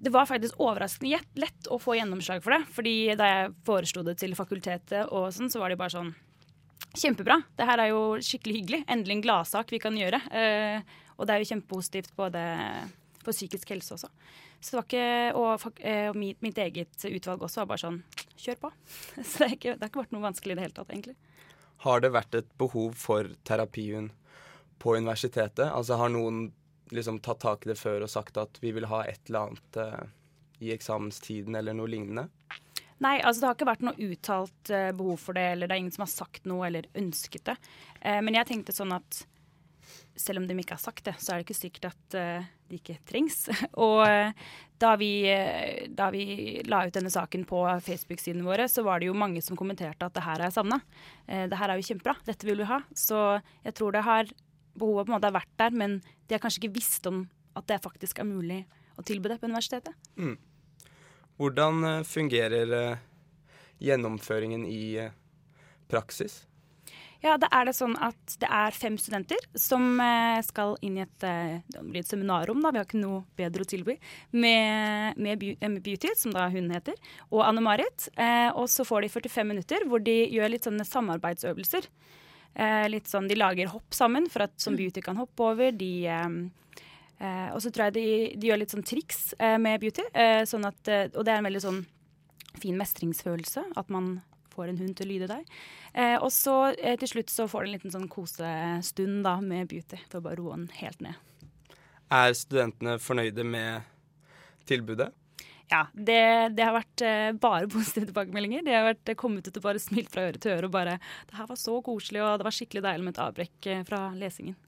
[0.03, 2.65] det var faktisk overraskende lett å få gjennomslag for det.
[2.75, 6.13] fordi da jeg foreslo det til fakultetet, og sånn, så var de bare sånn
[6.93, 7.39] Kjempebra.
[7.57, 8.79] Det her er jo skikkelig hyggelig.
[8.91, 10.19] Endelig en gladsak vi kan gjøre.
[10.29, 10.83] Eh,
[11.17, 12.43] og det er jo kjempepositivt både
[13.23, 14.09] for psykisk helse også.
[14.59, 15.07] Så det var ikke,
[15.39, 18.03] Og, eh, og mitt, mitt, eget utvalg også var bare sånn
[18.37, 18.71] Kjør på.
[19.23, 21.15] Så det, ikke, har ikke vært noe vanskelig i det hele tatt, egentlig.
[21.87, 24.11] Har det vært et behov for terapien
[24.77, 25.65] på universitetet?
[25.71, 26.51] Altså har noen
[26.95, 29.79] liksom tatt tak i det før og sagt at vi vil ha et eller annet
[29.81, 30.05] eh,
[30.63, 32.27] i eksamenstiden eller noe lignende?
[33.03, 35.83] Nei, altså det har ikke vært noe uttalt eh, behov for det, eller det er
[35.83, 37.57] ingen som har sagt noe eller ønsket det.
[38.01, 39.23] Eh, men jeg tenkte sånn at
[40.15, 42.77] selv om de ikke har sagt det, så er det ikke sikkert at uh, de
[42.79, 43.47] ikke trengs.
[43.85, 44.45] og uh,
[44.81, 46.23] da, vi, uh, da vi,
[46.69, 50.15] la ut denne saken på Facebook-sidene våre, så var det jo mange som kommenterte at
[50.15, 50.79] det her er savna.
[51.27, 52.79] det her er jo kjempebra, dette vil vi ha.
[52.95, 53.19] Så
[53.65, 54.29] jeg tror det har
[54.79, 57.25] behovet på en måte har vært der, men de har kanskje ikke visst om
[57.57, 58.63] at det faktisk er mulig
[58.97, 59.93] å tilby det på universitetet.
[60.17, 60.37] Mm.
[61.41, 63.05] Hvordan eh, fungerer eh,
[63.83, 65.13] gjennomføringen i eh,
[65.91, 66.43] praksis?
[67.23, 69.95] Ja, da er det sånn at det er fem studenter som
[70.43, 73.95] skal inn i et, et seminarrom, da, vi har ikke noe bedre å tilby,
[74.35, 76.99] med, med, Beauty, som da hun heter,
[77.31, 78.09] og Anne-Marit.
[78.19, 81.87] Eh, og så får de 45 minutter hvor de gjør litt sånne samarbeidsøvelser.
[82.53, 85.71] Eh, litt sånn, De lager hopp sammen for at som beauty kan hoppe over.
[85.71, 86.27] De, eh,
[87.19, 88.05] eh og så tror jeg de,
[88.37, 90.05] de, gjør litt sånn triks eh, med beauty.
[90.13, 90.81] Eh, sånn at,
[91.15, 91.81] og det er en veldig sånn
[92.61, 93.65] fin mestringsfølelse.
[93.79, 94.19] At man
[94.53, 95.47] får en hund til å lyde deg.
[96.21, 100.19] og så til slutt så får du en liten sånn kosestund da med beauty for
[100.19, 101.17] å bare roe den helt ned.
[102.13, 103.81] Er studentene fornøyde med
[104.69, 105.09] tilbudet?
[105.71, 106.19] Ja, det,
[106.57, 108.65] det, har vært uh, bare positive tilbakemeldinger.
[108.65, 110.99] De har vært uh, kommet ut og bare smilt fra øre til øre og bare
[110.99, 114.01] 'Det her var så koselig, og det var skikkelig deilig med et avbrekk uh, fra
[114.19, 114.59] lesingen'.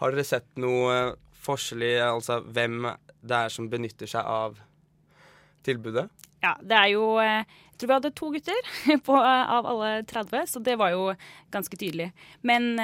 [0.00, 2.88] Har dere sett noe forskjell i altså, hvem
[3.20, 4.60] det er som benytter seg av
[5.64, 6.08] tilbudet?
[6.40, 8.70] Ja, det er jo Jeg tror vi hadde to gutter
[9.06, 11.10] på, av alle 30, så det var jo
[11.52, 12.10] ganske tydelig.
[12.40, 12.80] Men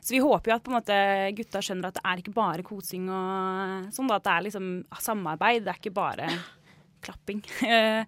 [0.00, 0.96] Så vi håper jo at måte
[1.36, 5.64] gutta skjønner at det er ikke bare kosing og sånn, at det er liksom samarbeid.
[5.64, 6.28] Det er ikke bare
[7.04, 7.42] klapping.
[7.70, 8.04] Eh,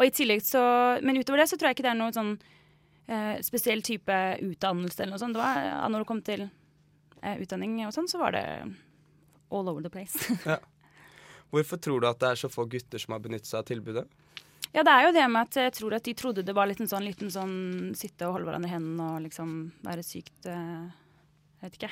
[0.00, 0.60] og i tillegg så,
[1.04, 2.30] Men utover det så tror jeg ikke det er noen sånn
[3.10, 5.36] uh, spesiell type utdannelse eller noe sånt.
[5.36, 8.44] Det var, når det kom til uh, utdanning og sånn, så var det
[9.50, 10.16] all over the place.
[10.48, 10.56] ja.
[11.52, 14.06] Hvorfor tror du at det er så få gutter som har benyttet seg av tilbudet?
[14.70, 16.80] Ja, det er jo det med at jeg tror at de trodde det var litt
[16.80, 20.46] en sånn liten sånn sitte og holde hverandre i hendene og liksom være sykt
[21.60, 21.88] jeg vet ikke.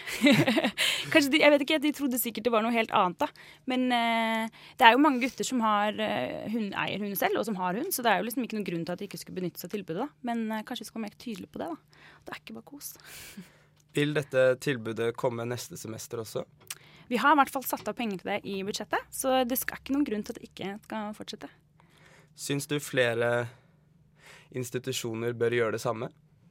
[1.12, 3.28] Kanskje de, jeg vet ikke, de trodde sikkert det var noe helt annet, da.
[3.68, 7.44] Men uh, det er jo mange gutter som har, uh, hund, eier hund selv, og
[7.44, 9.20] som har hund, så det er jo liksom ikke noen grunn til at de ikke
[9.20, 10.06] skulle benytte seg av tilbudet.
[10.06, 10.08] da.
[10.30, 11.68] Men uh, kanskje vi skal være mer tydelige på det.
[11.68, 12.08] da.
[12.24, 12.90] Det er ikke bare kos.
[13.98, 16.46] Vil dette tilbudet komme neste semester også?
[17.08, 19.80] Vi har i hvert fall satt av penger til det i budsjettet, så det skal
[19.80, 21.48] ikke noen grunn til at det ikke skal fortsette.
[22.38, 23.48] Syns du flere
[24.56, 26.08] institusjoner bør gjøre det samme?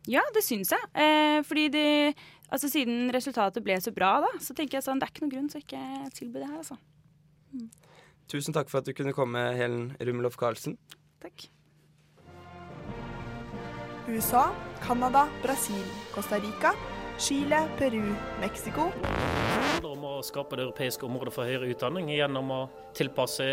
[0.08, 0.92] Ja, det syns jeg.
[0.96, 1.88] Eh, fordi de,
[2.48, 5.36] altså, siden resultatet ble så bra, da, så tenker jeg sånn, det er ikke noen
[5.36, 5.84] grunn til å ikke
[6.16, 6.80] tilby det her, altså.
[7.52, 7.68] Mm.
[8.32, 10.76] Tusen takk for at du kunne komme, Helen Rumlof Karlsen.
[11.24, 11.50] Takk.
[14.08, 14.50] USA,
[14.84, 15.84] Canada, Brasil,
[16.16, 16.72] Costa Rica,
[17.20, 18.04] Chile, Peru,
[18.40, 18.88] Mexico.
[19.02, 22.60] Det handler om å skape det europeiske området for høyere utdanning gjennom å
[22.96, 23.48] tilpasse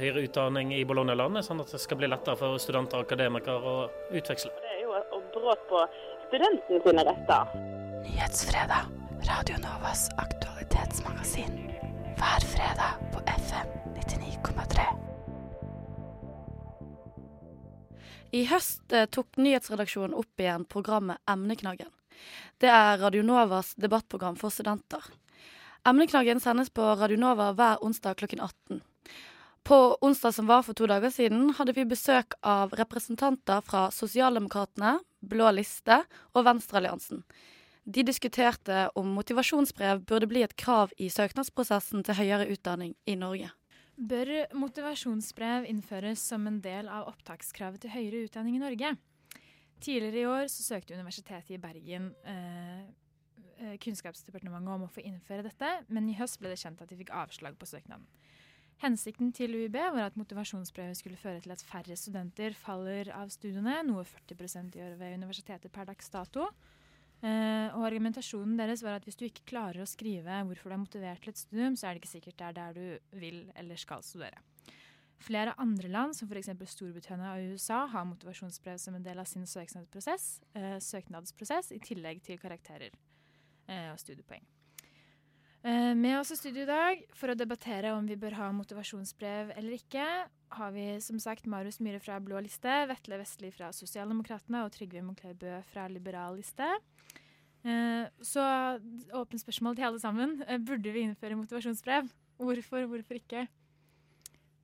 [0.00, 3.76] høyere utdanning i Bologna-landet, sånn at det skal bli lettere for studenter og akademikere å
[4.16, 4.52] utveksle
[5.34, 5.86] brudd på
[6.28, 7.44] studentene sine retter.
[8.04, 8.84] Nyhetsfredag.
[9.28, 11.52] Radio Novas aktualitetsmagasin.
[12.18, 14.82] Hver fredag på FM 99,3.
[18.32, 21.90] I høst eh, tok nyhetsredaksjonen opp igjen programmet Emneknaggen.
[22.58, 25.04] Det er Radio Novas debattprogram for studenter.
[25.84, 28.82] Emneknaggen sendes på Radio Nova hver onsdag klokken 18.
[29.62, 34.96] På onsdag som var for to dager siden, hadde vi besøk av representanter fra Sosialdemokratene,
[35.22, 36.02] Blå liste
[36.34, 37.22] og Venstrealliansen.
[37.82, 43.50] De diskuterte om motivasjonsbrev burde bli et krav i søknadsprosessen til høyere utdanning i Norge.
[43.98, 48.94] Bør motivasjonsbrev innføres som en del av opptakskravet til høyere utdanning i Norge?
[49.82, 52.84] Tidligere i år søkte Universitetet i Bergen eh,
[53.58, 56.98] eh, Kunnskapsdepartementet om å få innføre dette, men i høst ble det kjent at de
[57.00, 58.06] fikk avslag på søknaden.
[58.82, 63.76] Hensikten til UiB var at motivasjonsbrevet skulle føre til at færre studenter faller av studiene,
[63.86, 66.48] noe 40% gjør ved universitetet per dags dato.
[67.22, 70.80] Eh, og argumentasjonen deres var at hvis du ikke klarer å skrive hvorfor du er
[70.82, 73.78] motivert til et studium, så er det ikke sikkert det er der du vil eller
[73.78, 74.42] skal studere.
[75.22, 76.50] Flere andre land, som f.eks.
[76.72, 80.26] Storbritannia og USA, har motivasjonsbrev som en del av sin søknadsprosess,
[80.58, 84.42] eh, søknadsprosess i tillegg til karakterer eh, og studiepoeng.
[85.62, 89.52] Eh, med oss i studio i dag for å debattere om vi bør ha motivasjonsbrev
[89.54, 90.06] eller ikke,
[90.58, 95.04] har vi som sagt Marius Myhre fra Blå liste, Vetle Vestli fra Sosialdemokratene og Trygve
[95.06, 96.66] Moncler Bø fra Liberal liste.
[97.62, 98.42] Eh, så
[99.14, 100.40] åpent spørsmål til alle sammen.
[100.48, 102.10] Eh, burde vi innføre motivasjonsbrev?
[102.42, 103.46] Hvorfor, hvorfor ikke?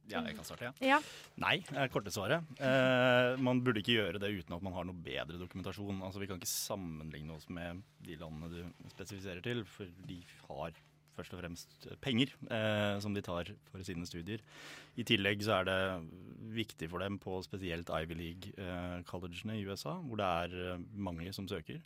[0.09, 0.73] Ja, jeg kan starte, ja.
[0.97, 0.99] ja.
[1.39, 2.43] Nei, er korte svaret.
[2.65, 6.01] Eh, man burde ikke gjøre det uten at man har noe bedre dokumentasjon.
[6.03, 10.81] Altså, Vi kan ikke sammenligne oss med de landene du spesifiserer til, for de har
[11.19, 14.45] først og fremst penger eh, som de tar for sine studier.
[14.99, 15.81] I tillegg så er det
[16.55, 21.35] viktig for dem på spesielt Ivy League-collegene eh, i USA, hvor det er eh, mange
[21.37, 21.83] som søker.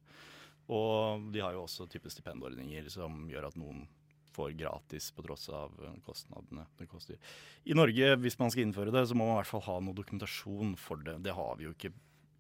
[0.73, 3.85] Og de har jo også type stipendordninger som gjør at noen
[4.33, 7.19] får gratis på tross av eh, kostnadene det koster.
[7.65, 9.99] I Norge, hvis man skal innføre det, så må man i hvert fall ha noe
[9.99, 11.19] dokumentasjon for det.
[11.27, 11.93] Det har vi jo ikke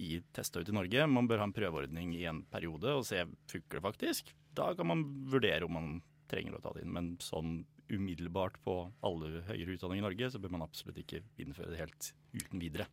[0.03, 1.07] i ut i Norge.
[1.07, 4.33] Man bør ha en prøveordning i en periode og se funker det faktisk.
[4.57, 5.93] Da kan man vurdere om man
[6.31, 6.95] trenger å ta det inn.
[6.95, 11.73] Men sånn umiddelbart på alle høyere utdanning i Norge, så bør man absolutt ikke innføre
[11.75, 12.87] det helt uten videre.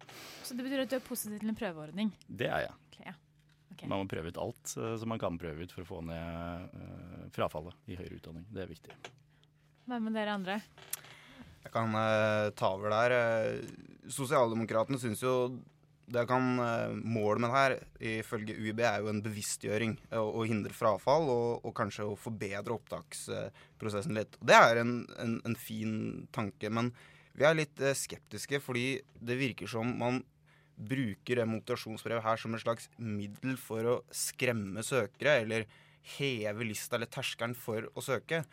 [0.43, 2.11] Så det betyr at du er positiv til en prøveordning?
[2.27, 2.77] Det er jeg.
[2.89, 3.15] Okay, ja.
[3.73, 3.87] Okay.
[3.87, 6.73] Man må prøve ut alt uh, som man kan prøve ut for å få ned
[6.75, 8.47] uh, frafallet i høyere utdanning.
[8.51, 8.97] Det er viktig.
[9.87, 10.57] Hva med dere andre?
[11.63, 13.61] Jeg kan uh, ta over der.
[14.11, 15.35] Sosialdemokratene syns jo
[16.09, 16.47] det kan
[17.03, 17.75] Målet med det her,
[18.19, 19.93] ifølge UiB, er jo en bevisstgjøring.
[20.17, 24.39] Å hindre frafall og, og, kanskje å forbedre opptaksprosessen litt.
[24.41, 25.93] Det er en, en, en fin
[26.35, 26.91] tanke, men
[27.37, 30.23] vi er litt skeptiske fordi det virker som man
[30.79, 35.67] bruker det motivasjonsbrevet her som et slags middel for å skremme søkere, eller
[36.15, 38.43] heve lista eller terskelen for å søke.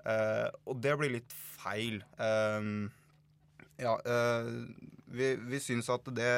[0.00, 2.00] Uh, og det blir litt feil.
[2.20, 2.88] Uh,
[3.80, 4.50] ja, uh,
[5.12, 6.34] vi, vi syns at det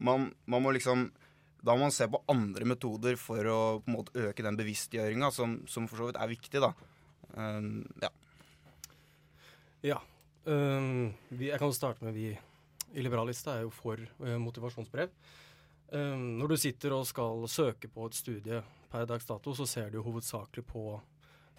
[0.00, 1.10] man, man, må liksom
[1.60, 5.28] Da må man se på andre metoder for å på en måte øke den bevisstgjøringa,
[5.34, 6.72] som, som, for så vidt er viktig, da.
[8.00, 8.10] ja.
[9.84, 10.00] Ja.
[10.44, 15.12] Um, vi, jeg kan starte med vi i Liberalista er jo for uh, motivasjonsbrev.
[15.92, 18.60] Um, når du sitter og skal søke på et studie
[18.90, 20.84] per dags dato, så ser du jo hovedsakelig på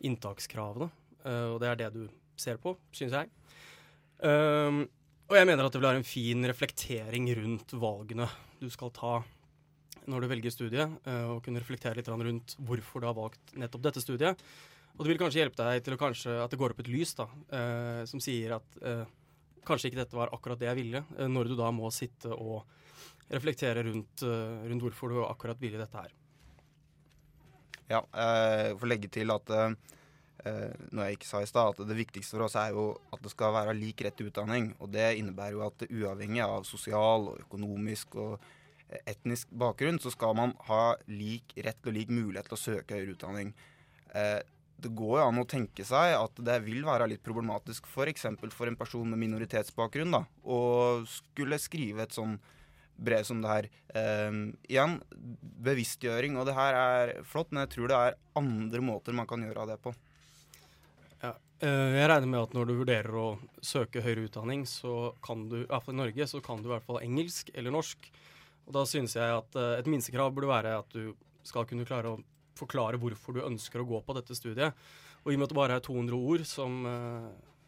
[0.08, 0.89] inntakskravene.
[1.21, 2.04] Uh, og det er det du
[2.39, 3.32] ser på, syns jeg.
[4.21, 4.86] Um,
[5.32, 8.28] og jeg mener at det vil være en fin reflektering rundt valgene
[8.60, 9.13] du skal ta
[10.12, 13.84] når du velger studie, uh, og kunne reflektere litt rundt hvorfor du har valgt nettopp
[13.86, 14.39] dette studiet.
[14.98, 17.28] Og det vil kanskje hjelpe deg til kanskje, at det går opp et lys da,
[17.30, 18.80] uh, som sier at
[19.67, 22.65] kanskje ikke dette var akkurat det jeg ville, eh, når du da må sitte og
[23.32, 26.12] reflektere rundt, eh, rundt hvorfor du akkurat ville dette her.
[27.91, 29.50] Ja, jeg får legge til at
[30.47, 33.21] eh, noe jeg ikke sa i stad, at det viktigste for oss er jo at
[33.23, 34.71] det skal være lik rett til utdanning.
[34.80, 38.49] Og det innebærer jo at uavhengig av sosial og økonomisk og
[39.08, 43.15] etnisk bakgrunn, så skal man ha lik rett og lik mulighet til å søke høyere
[43.15, 43.54] utdanning
[44.82, 48.25] det går jo an å tenke seg at det vil være litt problematisk f.eks.
[48.39, 50.60] For, for en person med minoritetsbakgrunn da, å
[51.10, 52.38] skulle skrive et sånn
[53.01, 53.67] brev som det her.
[53.97, 54.97] Eh, igjen,
[55.67, 59.43] bevisstgjøring, og det her er flott, men jeg tror det er andre måter man kan
[59.45, 59.93] gjøre det på.
[61.62, 63.26] Eh, jeg regner med at når du vurderer å
[63.62, 66.71] søke høyere utdanning, så kan du, i hvert fall i Norge, så kan du i
[66.71, 68.08] hvert fall engelsk eller norsk.
[68.65, 71.12] Og da synes jeg at eh, et minstekrav burde være at du
[71.45, 72.21] skal kunne klare å
[72.58, 74.74] forklare hvorfor du ønsker å gå på dette studiet.
[75.21, 77.28] Og i og med at det bare er 200 ord som, eh,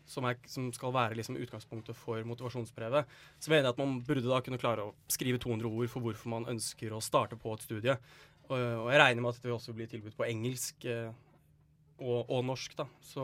[0.10, 4.26] som, er, som skal være liksom utgangspunktet for motivasjonsbrevet, så mener jeg at man burde
[4.26, 7.68] da kunne klare å skrive 200 ord for hvorfor man ønsker å starte på et
[7.70, 7.98] studie.
[8.50, 10.90] Og, jeg regner med at det vil også bli tilbudt på engelsk
[12.00, 12.88] og, og, norsk, da.
[13.04, 13.24] Så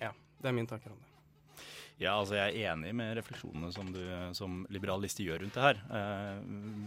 [0.00, 1.12] ja, det er min tanker om det.
[1.96, 4.02] Ja, altså Jeg er enig med refleksjonene som, du,
[4.36, 5.78] som Liberal liste gjør rundt det her.
[5.96, 6.40] Eh,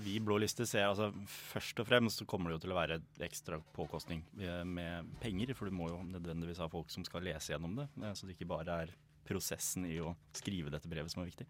[0.05, 2.99] vi Blå liste ser altså først og fremst så kommer det jo til å være
[3.25, 4.21] ekstra påkostning
[4.69, 5.56] med penger.
[5.58, 7.87] For du må jo nødvendigvis ha folk som skal lese gjennom det.
[8.04, 8.93] Eh, så det ikke bare er
[9.29, 11.49] prosessen i å skrive dette brevet som er viktig.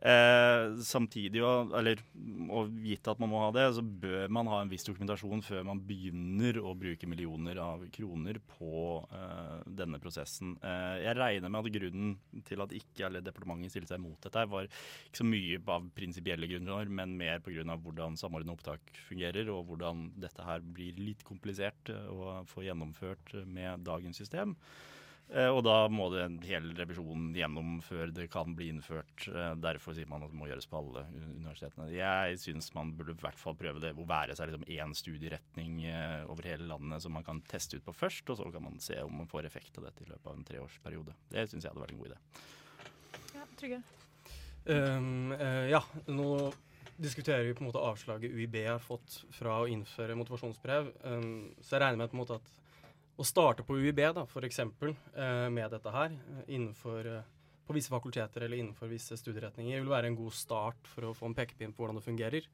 [0.00, 2.00] Eh, samtidig, og, eller,
[2.48, 5.66] og gitt at man må ha det, så bør man ha en viss dokumentasjon før
[5.68, 8.72] man begynner å bruke millioner av kroner på
[9.12, 10.54] eh, denne prosessen.
[10.64, 14.46] Eh, jeg regner med at grunnen til at ikke alle departementet stilte seg mot dette,
[14.48, 17.76] var ikke så mye av prinsipielle grunner, men mer pga.
[17.76, 23.84] hvordan samordna opptak fungerer, og hvordan dette her blir litt komplisert å få gjennomført med
[23.84, 24.56] dagens system.
[25.30, 29.28] Eh, og da må det en hel revisjon gjennom før det kan bli innført.
[29.30, 31.86] Eh, derfor sier man at det må gjøres på alle universitetene.
[31.94, 35.84] Jeg syns man burde i hvert fall prøve det å være seg liksom én studieretning
[35.86, 38.80] eh, over hele landet som man kan teste ut på først, og så kan man
[38.82, 41.14] se om man får effekt av dette i løpet av en treårsperiode.
[41.30, 42.20] Det syns jeg hadde vært en god idé.
[43.36, 43.82] Ja, Trygge.
[44.66, 46.26] Um, uh, ja, nå
[47.00, 50.90] diskuterer vi på en måte avslaget UiB har fått fra å innføre motivasjonsbrev.
[51.06, 51.30] Um,
[51.62, 52.50] så jeg regner med på en måte at
[53.20, 54.62] å starte på UiB, da, f.eks.
[54.64, 57.30] Eh, med dette her, eh, innenfor eh,
[57.66, 61.28] på visse fakulteter eller innenfor visse studieretninger, vil være en god start for å få
[61.28, 62.48] en pekepinn på hvordan det fungerer.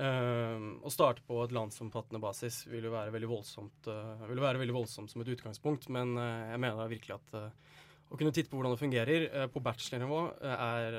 [0.00, 4.62] Uh, å starte på et landsomfattende basis vil jo være veldig voldsomt, uh, vil være
[4.62, 8.56] veldig voldsomt som et utgangspunkt, men uh, jeg mener virkelig at å kunne titte på
[8.56, 10.22] hvordan det fungerer på bachelornivå
[10.56, 10.96] er,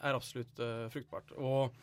[0.00, 0.58] er absolutt
[0.90, 1.28] fruktbart.
[1.38, 1.76] Og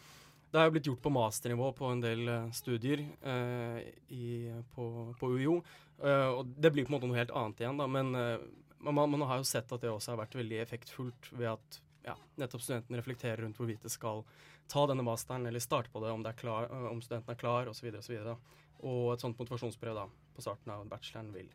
[0.49, 4.29] det er jo blitt gjort på masternivå på en del studier i,
[4.73, 4.85] på,
[5.19, 5.59] på UiO,
[6.03, 7.87] Eh, og det blir på en måte noe helt annet igjen, da.
[7.91, 8.45] Men eh,
[8.85, 12.15] man, man, har jo sett at det også har vært veldig effektfullt ved at ja,
[12.39, 14.23] nettopp studentene reflekterer rundt hvorvidt de skal
[14.71, 17.39] ta denne masteren eller starte på det, om, det er klar, uh, om studenten er
[17.39, 17.89] klar osv.
[17.91, 18.37] Og, så
[18.79, 21.49] og et sånt motivasjonsbrev da, på starten av bacheloren vil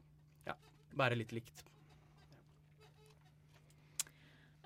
[0.45, 0.59] ja,
[0.99, 1.65] være litt likt.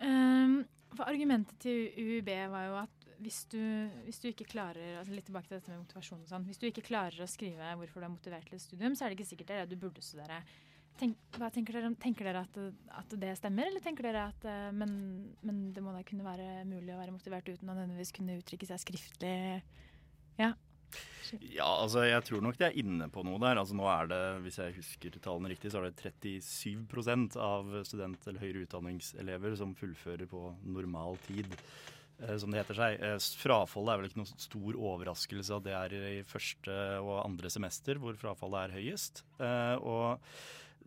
[0.02, 0.64] Um,
[0.96, 3.60] for argumentet til UiB var jo at hvis du,
[4.06, 6.66] hvis du, ikke klarer altså litt tilbake til dette med motivasjon og sånn, hvis du
[6.68, 9.30] ikke klarer å skrive hvorfor du er motivert til et studium, så er det ikke
[9.32, 10.40] sikkert det er det du burde studere.
[10.98, 12.56] Tenk, hva tenker dere, tenker dere at,
[12.98, 14.92] at, det stemmer, eller tenker dere at eh, men,
[15.46, 18.66] men, det må da kunne være mulig å være motivert uten å nødvendigvis kunne uttrykke
[18.66, 19.36] seg skriftlig?
[20.40, 20.56] Ja.
[21.44, 23.60] Ja, altså jeg tror nok de er inne på noe der.
[23.60, 28.26] Altså nå er det, hvis jeg husker tallene riktig, så er det 37% av student-
[28.26, 31.52] eller høyere utdanningselever som fullfører på normal tid.
[32.18, 33.00] Eh, som det heter seg.
[33.00, 37.52] Eh, frafallet er vel ikke noen stor overraskelse at det er i første og andre
[37.52, 39.22] semester hvor frafallet er høyest.
[39.38, 40.24] Eh, og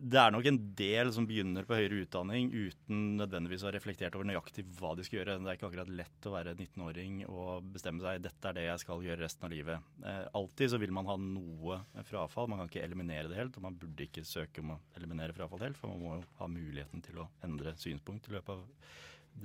[0.02, 4.16] det er nok en del som begynner på høyere utdanning uten nødvendigvis å ha reflektert
[4.18, 5.36] over nøyaktig hva de skal gjøre.
[5.38, 8.82] Det er ikke akkurat lett å være 19-åring og bestemme seg dette er det jeg
[8.82, 9.92] skal gjøre resten av livet.
[10.02, 11.78] Eh, alltid så vil man ha noe
[12.08, 12.50] frafall.
[12.50, 15.62] Man kan ikke eliminere det helt, og man burde ikke søke om å eliminere frafall
[15.68, 18.66] helt, for man må jo ha muligheten til å endre synspunkt i løpet av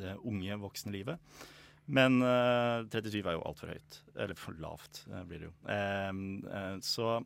[0.01, 1.37] det unge, voksne livet.
[1.87, 3.99] Men uh, eh, 37 er jo altfor høyt.
[4.19, 5.53] Eller for lavt, uh, blir det jo.
[5.63, 7.17] Uh, så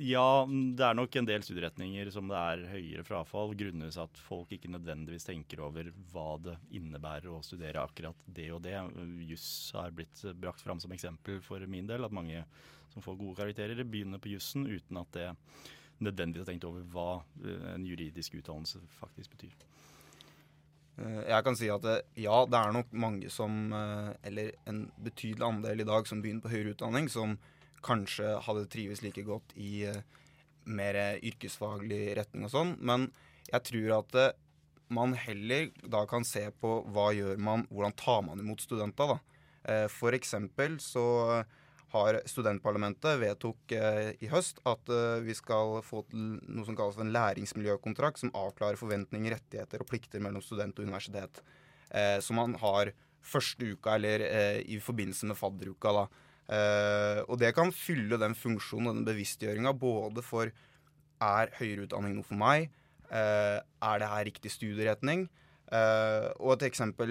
[0.00, 4.52] ja, det er nok en del studieretninger som det er høyere frafall, grunnet at folk
[4.54, 8.76] ikke nødvendigvis tenker over hva det innebærer å studere akkurat det og det.
[9.26, 12.44] Juss har blitt brakt fram som eksempel for min del, at mange
[12.94, 15.28] som får gode karakterer, begynner på jussen uten at det
[16.00, 17.10] nødvendigvis har tenkt over hva
[17.74, 19.69] en juridisk utdannelse faktisk betyr.
[21.00, 24.84] Eh, jeg kan si at eh, ja, det er nok mange som, eh, eller en
[25.00, 27.38] betydelig andel i dag, som begynner på høyere utdanning, som
[27.84, 29.88] kanskje hadde trives like godt i
[30.68, 32.74] mer yrkesfaglig retning og sånn.
[32.84, 33.08] Men
[33.48, 34.18] jeg tror at
[34.92, 39.88] man heller da kan se på hva gjør man, hvordan tar man imot studenter, da.
[39.92, 41.06] For eksempel så
[41.92, 46.98] har studentparlamentet vedtok eh, i høst at eh, vi skal få til noe som kalles
[47.02, 51.42] en læringsmiljøkontrakt, som avklarer forventninger, rettigheter og plikter mellom student og universitet.
[51.90, 55.94] Eh, som man har første uka eller eh, i forbindelse med fadderuka.
[55.98, 56.06] da.
[56.50, 60.50] Eh, og det kan fylle den funksjonen og den bevisstgjøringa både for
[61.20, 62.70] er høyere utdanning noe for meg?
[63.10, 65.28] Eh, er det her riktig studieretning?
[65.70, 67.10] Uh, og et eksempel,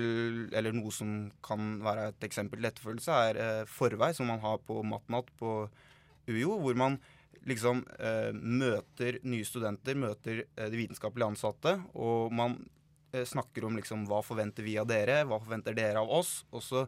[0.52, 4.60] eller noe som kan være et eksempel til etterfølgelse, er uh, forvei, som man har
[4.68, 5.54] på MatNat på
[6.28, 6.98] UiO, hvor man
[7.48, 12.60] liksom uh, møter nye studenter, møter de vitenskapelige ansatte, og man
[13.10, 16.84] snakker om liksom hva forventer vi av dere, hva forventer dere av oss, og så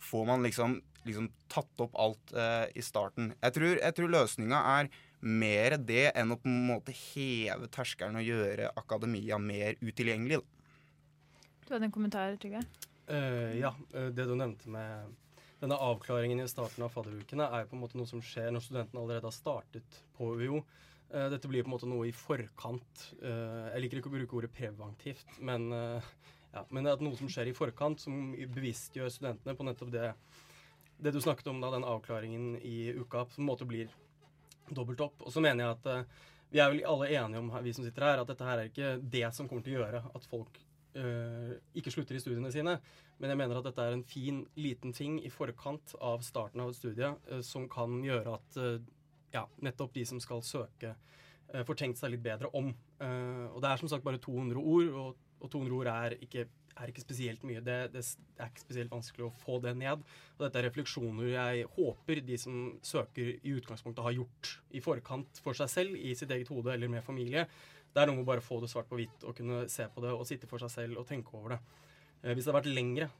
[0.00, 2.32] får man liksom, liksom tatt opp alt
[2.72, 3.34] i starten.
[3.36, 4.88] Jeg tror, jeg tror løsninga er
[5.20, 10.40] mer det enn å på en måte heve terskelen og gjøre akademia mer utilgjengelig.
[10.40, 10.61] Da.
[11.72, 12.60] Du hadde en kommentar, Trygve?
[13.10, 13.70] Uh, ja.
[13.94, 15.14] Uh, det du nevnte med
[15.62, 19.00] denne avklaringen i starten av fadderukene, er på en måte noe som skjer når studentene
[19.00, 20.58] allerede har startet på UiO.
[21.08, 23.06] Uh, dette blir på en måte noe i forkant.
[23.22, 27.48] jeg liker ikke å bruke ordet preventivt, men, ja, men det er noe som skjer
[27.48, 30.10] i forkant, som bevisstgjør studentene på nettopp det,
[31.00, 33.96] det du snakket om da, den avklaringen i uka, som på en måte blir
[34.68, 35.24] dobbelt opp.
[35.24, 36.20] Og så mener jeg at
[36.52, 38.92] vi er vel alle enige om, vi som sitter her, at dette her er ikke
[39.16, 40.60] det som kommer til å gjøre at folk
[40.98, 42.76] uh, ikke slutter i studiene sine.
[43.20, 46.72] Men jeg mener at dette er en fin, liten ting i forkant av starten av
[46.72, 48.80] et studie øh, som kan gjøre at øh,
[49.32, 50.96] ja, nettopp de som skal søke,
[51.52, 52.70] får tenkt seg litt bedre om.
[53.02, 56.46] og det er som sagt bare 200 ord, og, og 200 ord er ikke,
[56.80, 57.60] er ikke spesielt mye.
[57.64, 58.02] Det, det,
[58.38, 60.00] er ikke spesielt vanskelig å få det ned.
[60.38, 65.42] Og dette er refleksjoner jeg håper de som søker, i utgangspunktet har gjort i forkant
[65.44, 67.44] for seg selv, i sitt eget hode eller med familie.
[67.92, 70.04] Det er noe med bare å få det svart på hvitt og kunne se på
[70.04, 71.60] det og sitte for seg selv og tenke over det.
[72.22, 73.10] Eh, hvis det hadde vært lengre,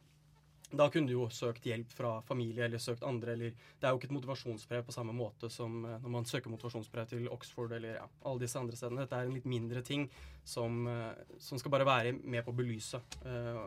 [0.73, 3.35] da kunne du jo søkt hjelp fra familie eller søkt andre.
[3.35, 6.53] eller Det er jo ikke et motivasjonsbrev på samme måte som eh, når man søker
[6.55, 9.05] motivasjonsbrev til Oxford eller ja, alle disse andre stedene.
[9.05, 10.09] Dette er en litt mindre ting
[10.45, 13.03] som, eh, som skal bare være med på å belyse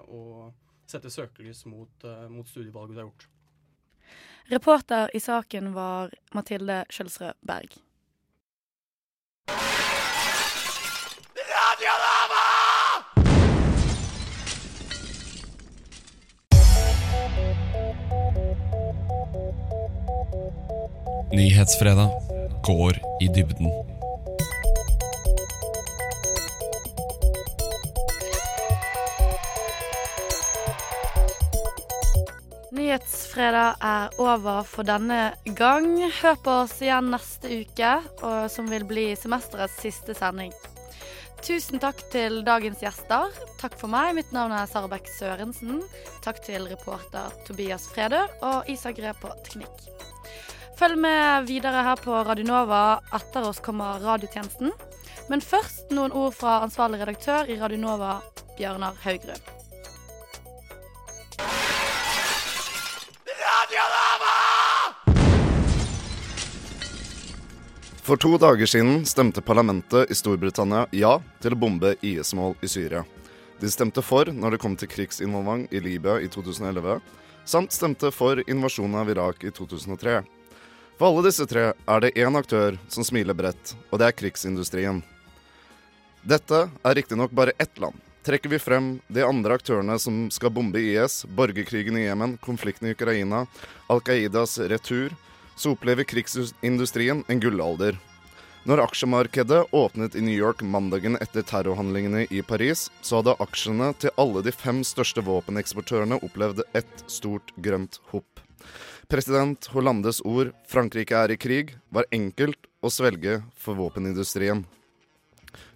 [0.10, 0.54] og
[0.86, 3.30] sette søkelys mot, mot studievalget du har gjort.
[4.52, 7.80] Reporter i saken var Mathilde Kjølsrød Berg.
[21.34, 22.10] Nyhetsfredag
[22.64, 23.72] går i dybden.
[32.76, 35.90] Nyhetsfredag er over for denne gang.
[36.22, 37.92] Hør på oss igjen neste uke,
[38.52, 40.54] som vil bli semesterets siste sending.
[41.46, 43.30] Tusen takk til dagens gjester.
[43.62, 44.16] Takk for meg.
[44.18, 45.84] Mitt navn er Sara Bech Sørensen.
[46.26, 49.95] Takk til reporter Tobias Fredø og Isak Gre på teknikk.
[50.76, 53.00] Følg med videre her på Radionova.
[53.16, 54.74] Etter oss kommer radiotjenesten.
[55.32, 58.18] Men først noen ord fra ansvarlig redaktør i Radionova,
[58.58, 59.40] Bjørnar Haugrud.
[68.06, 73.02] For to dager siden stemte parlamentet i Storbritannia ja til å bombe IS-mål i Syria.
[73.58, 77.00] De stemte for når det kom til krigsinvolvement i Libya i 2011,
[77.50, 80.20] samt stemte for invasjonen av Irak i 2003.
[80.96, 85.02] For alle disse tre er det én aktør som smiler bredt, og det er krigsindustrien.
[86.24, 88.00] Dette er riktignok bare ett land.
[88.26, 92.96] Trekker vi frem de andre aktørene som skal bombe IS, borgerkrigen i Jemen, konflikten i
[92.96, 93.44] Ukraina,
[93.92, 95.14] Al Qaidas retur,
[95.56, 98.00] så opplever krigsindustrien en gullalder.
[98.66, 104.16] Når aksjemarkedet åpnet i New York mandagen etter terrorhandlingene i Paris, så hadde aksjene til
[104.18, 108.42] alle de fem største våpeneksportørene opplevd et stort grønt hopp.
[109.08, 114.66] President Hollandes ord 'Frankrike er i krig' var enkelt å svelge for våpenindustrien.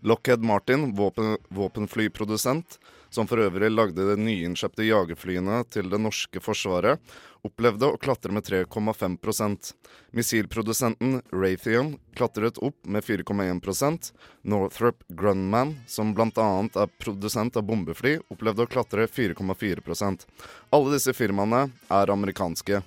[0.01, 6.99] Lockheed Martin, våpen, våpenflyprodusent, som for øvrig lagde de nyinnkjøpte jagerflyene til det norske forsvaret,
[7.45, 9.73] opplevde å klatre med 3,5%
[10.11, 14.11] Missilprodusenten Raytheon klatret opp med 4,1%
[14.41, 16.49] Northrop Grunman, som bl.a.
[16.65, 20.25] er produsent av bombefly, opplevde å klatre 4,4%
[20.75, 22.81] Alle disse firmaene er amerikanske.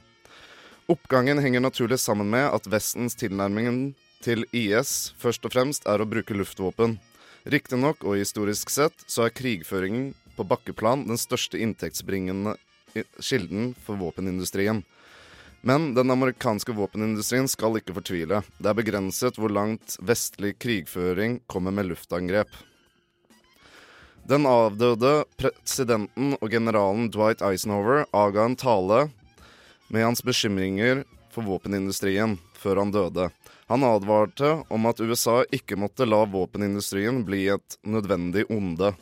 [0.91, 6.09] Oppgangen henger naturlig sammen med at Vestens tilnærming til IS først og fremst er å
[6.09, 6.97] bruke luftvåpen.
[7.47, 12.57] Riktignok og historisk sett så er krigføringen på bakkeplan den største inntektsbringende
[13.23, 14.83] kilden for våpenindustrien.
[15.63, 18.43] Men den amerikanske våpenindustrien skal ikke fortvile.
[18.59, 22.51] Det er begrenset hvor langt vestlig krigføring kommer med luftangrep.
[24.27, 29.05] Den avdøde presidenten og generalen Dwight Eisenhower avga en tale
[29.93, 33.29] med hans bekymringer for våpenindustrien før han døde.
[33.69, 38.93] Han advarte om at USA ikke måtte la våpenindustrien bli et nødvendig onde.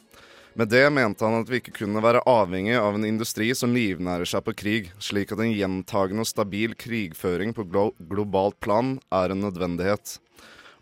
[0.58, 4.26] Med det mente han at vi ikke kunne være avhengig av en industri som livnærer
[4.26, 9.30] seg på krig, slik at en gjentagende og stabil krigføring på glo globalt plan er
[9.30, 10.18] en nødvendighet.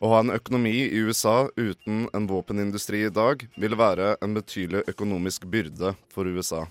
[0.01, 4.87] Å ha en økonomi i USA uten en våpenindustri i dag vil være en betydelig
[4.89, 6.65] økonomisk byrde for USA.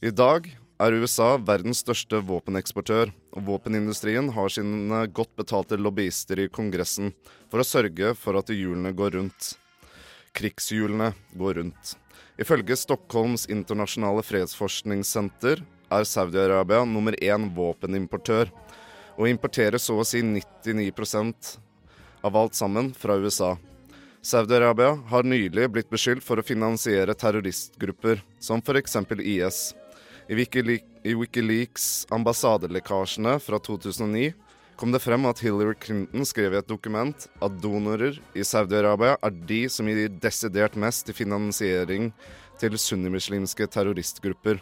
[0.00, 0.46] I dag
[0.78, 7.10] er USA verdens største våpeneksportør, og våpenindustrien har sine godt betalte lobbyister i Kongressen
[7.50, 9.56] for å sørge for at hjulene går rundt.
[10.38, 11.96] Krigshjulene går rundt.
[12.38, 18.52] Ifølge Stockholms internasjonale fredsforskningssenter er Saudi-Arabia nummer én våpenimportør,
[19.18, 21.56] og importerer så å si 99%
[22.22, 23.56] av alt sammen fra USA.
[24.22, 28.96] Saudi-Arabia har nylig blitt beskyldt for å finansiere terroristgrupper, som f.eks.
[29.18, 29.60] IS.
[30.28, 34.34] I, Wikileaks, i Wikileaks ambassadelekkasjene fra 2009
[34.76, 39.38] kom det frem at Hillary Clinton skrev i et dokument at donorer i Saudi-Arabia er
[39.48, 42.10] de som gir desidert mest til finansiering
[42.60, 44.60] til sunnimuslimske terroristgrupper.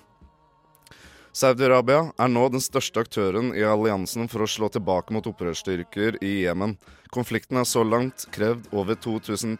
[1.37, 6.47] Saudi-Arabia er nå den største aktøren i alliansen for å slå tilbake mot opprørsstyrker i
[6.47, 6.79] Jemen.
[7.13, 9.59] Konflikten har så langt krevd over 2000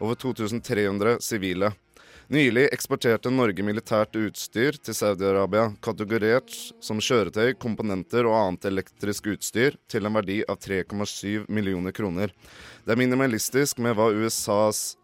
[0.00, 1.76] over 2300 sivile.
[2.26, 6.50] Nylig eksporterte Norge militært utstyr til Saudi-Arabia, kategorert
[6.82, 12.32] som kjøretøy, komponenter og annet elektrisk utstyr, til en verdi av 3,7 millioner kroner.
[12.82, 14.96] Det er minimalistisk med hva USAs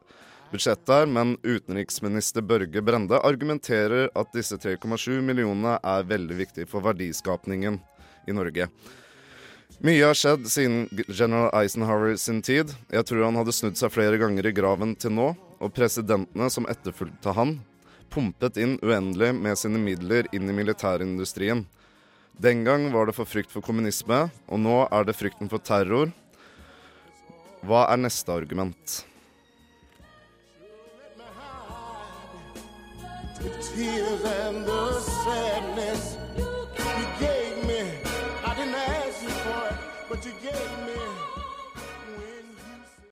[0.51, 6.83] budsjett er, men utenriksminister Børge Brende argumenterer at disse 3,7 millionene er veldig viktige for
[6.83, 7.79] verdiskapningen
[8.27, 8.67] i Norge.
[9.83, 12.75] Mye har skjedd siden general Eisenhower sin tid.
[12.91, 15.31] Jeg tror han hadde snudd seg flere ganger i graven til nå,
[15.63, 17.61] og presidentene som etterfulgte han,
[18.13, 21.63] pumpet inn uendelig med sine midler inn i militærindustrien.
[22.43, 26.13] Den gang var det for frykt for kommunisme, og nå er det frykten for terror.
[27.63, 29.03] Hva er neste argument?
[33.43, 36.22] the tears and the sadness